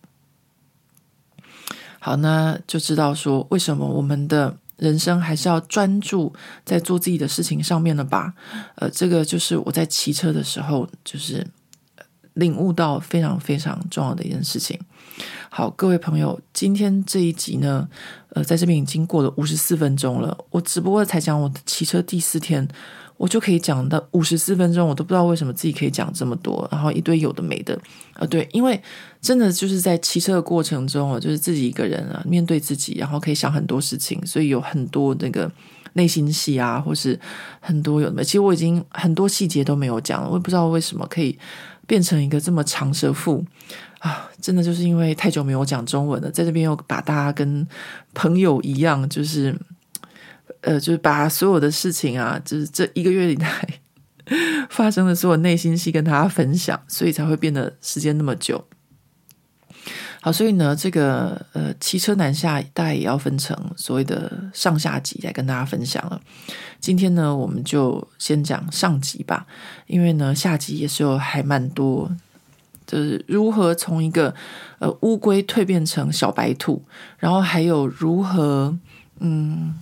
[1.99, 6.31] 好，那就知道说为什么我们的人生还是要专注
[6.63, 8.35] 在做自己的事情上面了吧？
[8.75, 11.47] 呃，这个就是我在骑车的时候就是
[12.33, 14.79] 领悟到非常非常重要的一件事情。
[15.49, 17.87] 好，各位朋友，今天这一集呢，
[18.29, 20.37] 呃，在这边已经过了五十四分钟了。
[20.49, 22.67] 我只不过才讲我的骑车第四天，
[23.15, 27.79] 我就可以讲到五十四分钟，我都不知道为什么自己可以讲这么多，然后一堆有的没的。
[28.15, 28.81] 呃，对，因为
[29.21, 35.49] 真的就是在骑车的过程中，我就是自己一个人啊，面对自己，然后可以想很多事情，所以有很多那个
[35.93, 37.17] 内心戏啊，或是
[37.61, 38.21] 很多有的没。
[38.21, 41.39] 其实我已经很多细节都没有讲了，我也不知道为什么可以。
[41.87, 43.45] 变成一个这么长舌妇
[44.05, 44.29] 啊！
[44.39, 47.67] 真的就是因为太久没有讲中文了，在这边又把大家跟
[48.13, 49.55] 朋友一样，就是
[50.61, 53.67] 呃，就是把所有的事情啊，就是这一个月以来
[54.69, 58.63] 发生的所有内心戏跟大家分享，所以才会变得时间那么久。
[60.21, 66.21] 好，所以呢，这个呃，骑车南下大概也要分成所谓的上下集来跟大家分享了。
[66.79, 69.47] 今天呢，我们就先讲上集吧，
[69.87, 72.11] 因为呢，下集也是有还蛮多，
[72.85, 74.33] 就是如何从一个
[74.79, 76.83] 呃乌龟蜕变成小白兔，
[77.17, 78.77] 然后还有如何
[79.19, 79.75] 嗯，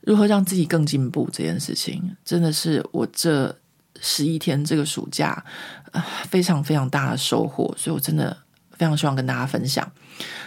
[0.00, 3.56] 如何让自己更进步这件事情，真的是我这
[4.00, 5.44] 十一天这个暑假
[5.92, 8.36] 呃非常非常大的收获，所以我真的。
[8.78, 9.90] 非常希望跟大家分享。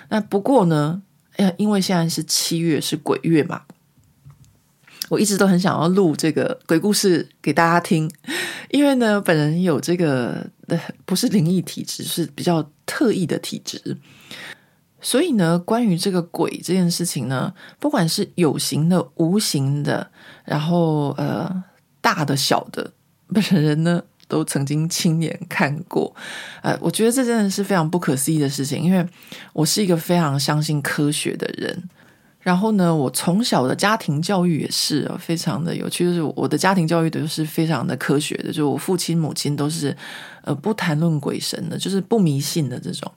[0.10, 1.02] 那不过呢，
[1.38, 3.64] 哎因为现在是七月，是鬼月嘛，
[5.10, 8.10] 我一直都很想要录这个鬼故事给大家听。
[8.72, 10.48] 因为呢，本人有这个
[11.06, 13.98] 不是灵异体质，是比较特异的体质。
[15.02, 20.10] 所以呢，关于这个鬼这件事情呢，不管是有形的、无形的，
[20.46, 21.64] 然后呃
[22.00, 22.94] 大的、小的，
[23.34, 24.04] 本人呢。
[24.30, 26.16] 都曾经亲眼看过，
[26.62, 29.04] 呃，我觉得这真的是非常不可思议的事情，因为
[29.54, 31.90] 我是一个非常相信科学的人。
[32.42, 39.96] 然后呢，我从小的家庭教育也是非常的有趣，就是我的家庭教育都是非常的科学的，就我父亲母亲都是
[40.44, 43.12] 呃不谈论鬼神的，就是不迷信的这种。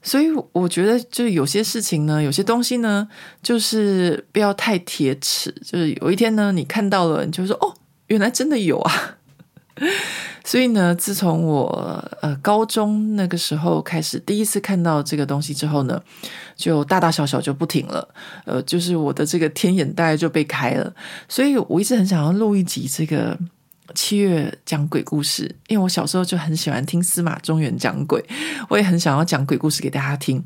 [0.00, 3.06] 所以我觉得，就是有些事情呢，有些东西呢，
[3.42, 5.52] 就是不要太铁齿。
[5.64, 7.74] 就是有一天呢，你看到了，你就说哦，
[8.06, 9.18] 原来真的有啊。
[10.44, 16.02] 所以呢，自从我呃高中那个时候开始第一次看到这个东西之后呢，
[16.56, 18.08] 就大大小小就不停了，
[18.44, 20.92] 呃，就是我的这个天眼袋就被开了。
[21.28, 23.38] 所以我一直很想要录一集这个。
[23.94, 28.24] 七月讲鬼故事，因为我小时候就很喜欢听司马中原讲鬼，
[28.68, 30.42] 我也很想要讲鬼故事给大家听。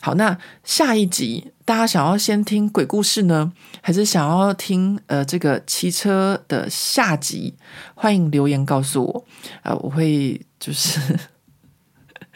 [0.00, 7.54] 好，那下一集大家想要先听鬼故事呢，还是想要听呃这个骑车的下集？
[7.94, 9.24] 欢迎留言告诉我，
[9.62, 11.00] 啊、呃，我会就是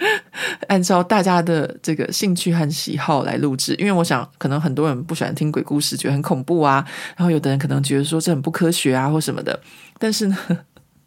[0.69, 6.85] 按照大家的这个兴趣和喜好来录制，因为我想可能很多人不喜欢听鬼故事，觉得很恐怖啊，
[7.17, 9.61] 然后有的人可能觉得说这很不科学啊或什么的。
[9.99, 10.37] 但是呢，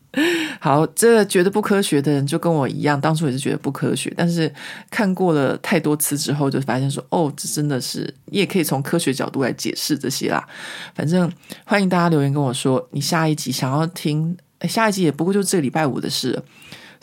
[0.62, 4.14] 好，这觉得不科学的人就跟我一样，当初也是觉得不科学。
[4.16, 4.54] 但是
[4.92, 10.48] 看过了太多次之后，就发现说，哦，这真的是，你也可以从科学角度来解释这些啦。
[10.94, 11.32] 反正
[11.66, 14.38] 欢迎大家留言跟我说，你下一集想要听，
[14.70, 16.40] 下一集也不过就这个礼拜五的事，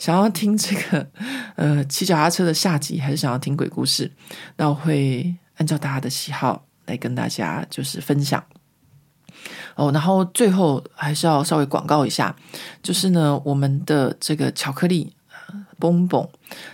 [0.01, 1.07] 想要听这个
[1.55, 4.11] 呃骑脚踏车的下集，还是想要听鬼故事？
[4.57, 8.43] 那我会按照大家的喜好来跟大家就是分享。
[9.75, 12.35] 哦，然后最后还是要稍微广告一下，
[12.81, 15.15] 就是呢，我们的这个巧克力
[15.77, 16.27] 蹦蹦，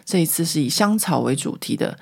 [0.06, 2.00] 这一次是以香草为主题的，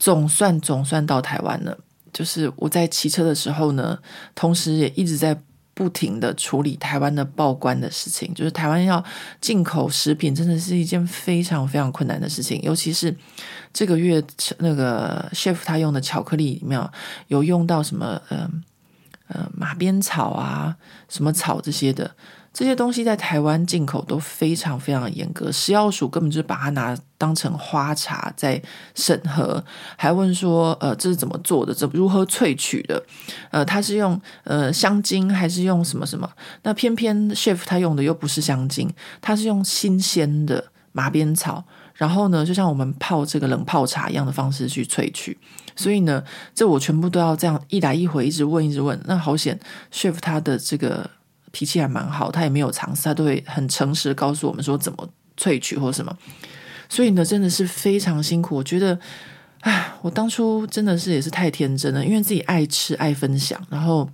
[0.00, 1.78] 总算总算到台湾了。
[2.12, 3.96] 就是我在骑车的时候呢，
[4.34, 5.40] 同时也一直在
[5.74, 9.04] 不停的处理台湾的报关的事情，就是台湾要
[9.40, 13.14] 进口食品，真的是一件非常非常困难的事情，尤其是
[13.72, 14.22] 这个月
[14.58, 16.80] 那个 chef 他用的巧克力里面
[17.28, 18.50] 有用到什么，嗯、呃。
[19.26, 20.76] 呃，马鞭草啊，
[21.08, 22.14] 什么草这些的，
[22.54, 28.62] 这些东西在台湾进口都非常非常严格，食药署根本就是把它拿当成花茶在
[28.94, 29.62] 审核，
[29.96, 33.02] 还问说，呃，这是怎么做的，怎如何萃取的？
[33.50, 36.30] 呃，它是用呃香精还是用什么什么？
[36.62, 38.88] 那偏偏 chef 他用的又不是香精，
[39.20, 45.36] 他是用新鲜的马鞭草，然后呢，就像我们泡这个冷泡茶一样的方式去萃取。
[45.74, 46.22] 所以呢，
[46.54, 48.96] 这我全部都要这样一来一回，一直问，一直问。
[49.06, 49.58] 那好险
[49.92, 51.10] ，chef 他的这个
[51.54, 56.14] 脾气还蛮好，他也没有尝试，他都会很诚实告诉我们说怎么萃取或什么。
[56.88, 58.56] 所以呢，真的是非常辛苦。
[58.56, 58.98] 我觉得，
[59.60, 64.10] 唉，我当初真的是也是太天真了，因为自己爱吃爱分享，然后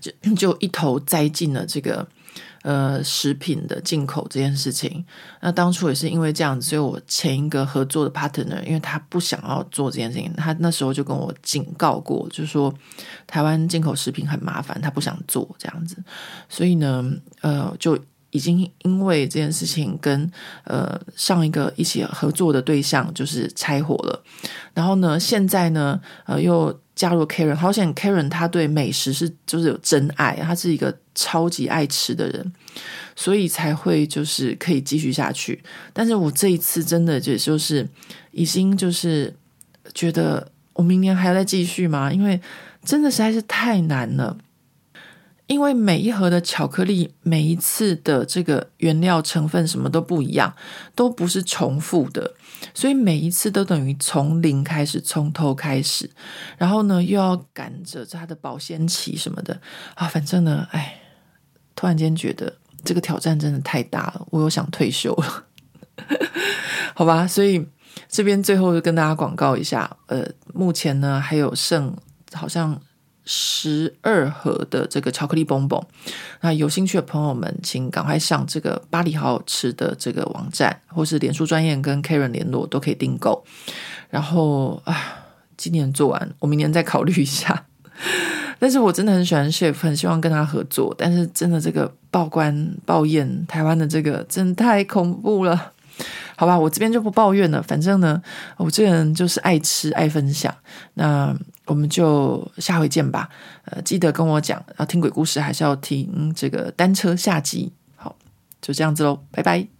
[0.00, 2.08] 就就一头栽进了这个。
[2.62, 5.04] 呃，食品的进口这件事情，
[5.40, 12.72] 那当初也是因为这样子，所以我前一个合作的 partner，因为他不想要做这件事情，他那时候就跟我警告过，就说
[13.26, 15.96] 台湾进口食品很麻烦，他不想做这样子，
[16.48, 17.04] 所以呢，
[17.42, 17.96] 呃，就
[18.30, 20.28] 已经因为这件事情跟
[20.64, 24.22] 呃上一个一起合作的对象就是拆伙了，
[24.74, 26.76] 然后呢，现在呢，呃，又。
[26.96, 32.52] 加入 Karen，好险 Karen 他对美食是就是有真爱，他是一个超级爱吃的人，
[33.16, 35.60] 所以才会就是可以继续下去。
[35.92, 37.88] 但是我这一次真的就就是
[38.30, 39.34] 已经就是
[39.92, 42.12] 觉得我明年还要再继续吗？
[42.12, 42.40] 因为
[42.84, 44.38] 真的实在是太难了。
[45.48, 50.52] 因为每一盒的巧克力，每一次的这个原料成分什么都不一样，
[50.96, 52.34] 都不是重复的，
[52.74, 56.10] 所以每一次都等于从零开始，从头开始。
[56.58, 59.60] 然后呢，又要赶着它的保鲜期什么的
[59.94, 60.98] 啊，反正呢，哎，
[61.76, 62.52] 突然间觉得
[62.84, 65.44] 这个挑战真的太大了，我又想退休了，
[66.96, 67.24] 好吧？
[67.24, 67.64] 所以
[68.08, 71.96] 这边最后就跟大家广告一下，呃，目前呢还有剩
[72.32, 72.80] 好像。
[73.28, 75.84] 十二盒的这个巧克力蹦蹦，
[76.42, 83.44] 那有兴趣的朋友们，请赶快上这个巴黎好好吃的这个网站，或是脸书专业跟 Karen 联络，都可以订购。
[84.10, 85.24] 然后啊，
[85.56, 87.66] 今年做完，我明年再考虑一下。
[88.58, 90.94] 但是我真的很喜欢 Chef，很希望跟他合作。
[90.96, 95.72] 但是真的这个报关报验台湾的这个真的太恐怖了。
[96.36, 97.62] 好吧，我这边就不抱怨了。
[97.62, 98.22] 反正呢，
[98.58, 100.54] 我这个人就是爱吃爱分享。
[100.94, 101.34] 那
[101.64, 103.28] 我们就下回见吧。
[103.64, 107.72] 呃，记得跟我讲，要听鬼故事还是要听这个单车下集？
[107.96, 108.14] 好，
[108.60, 109.75] 就这样子喽，拜拜。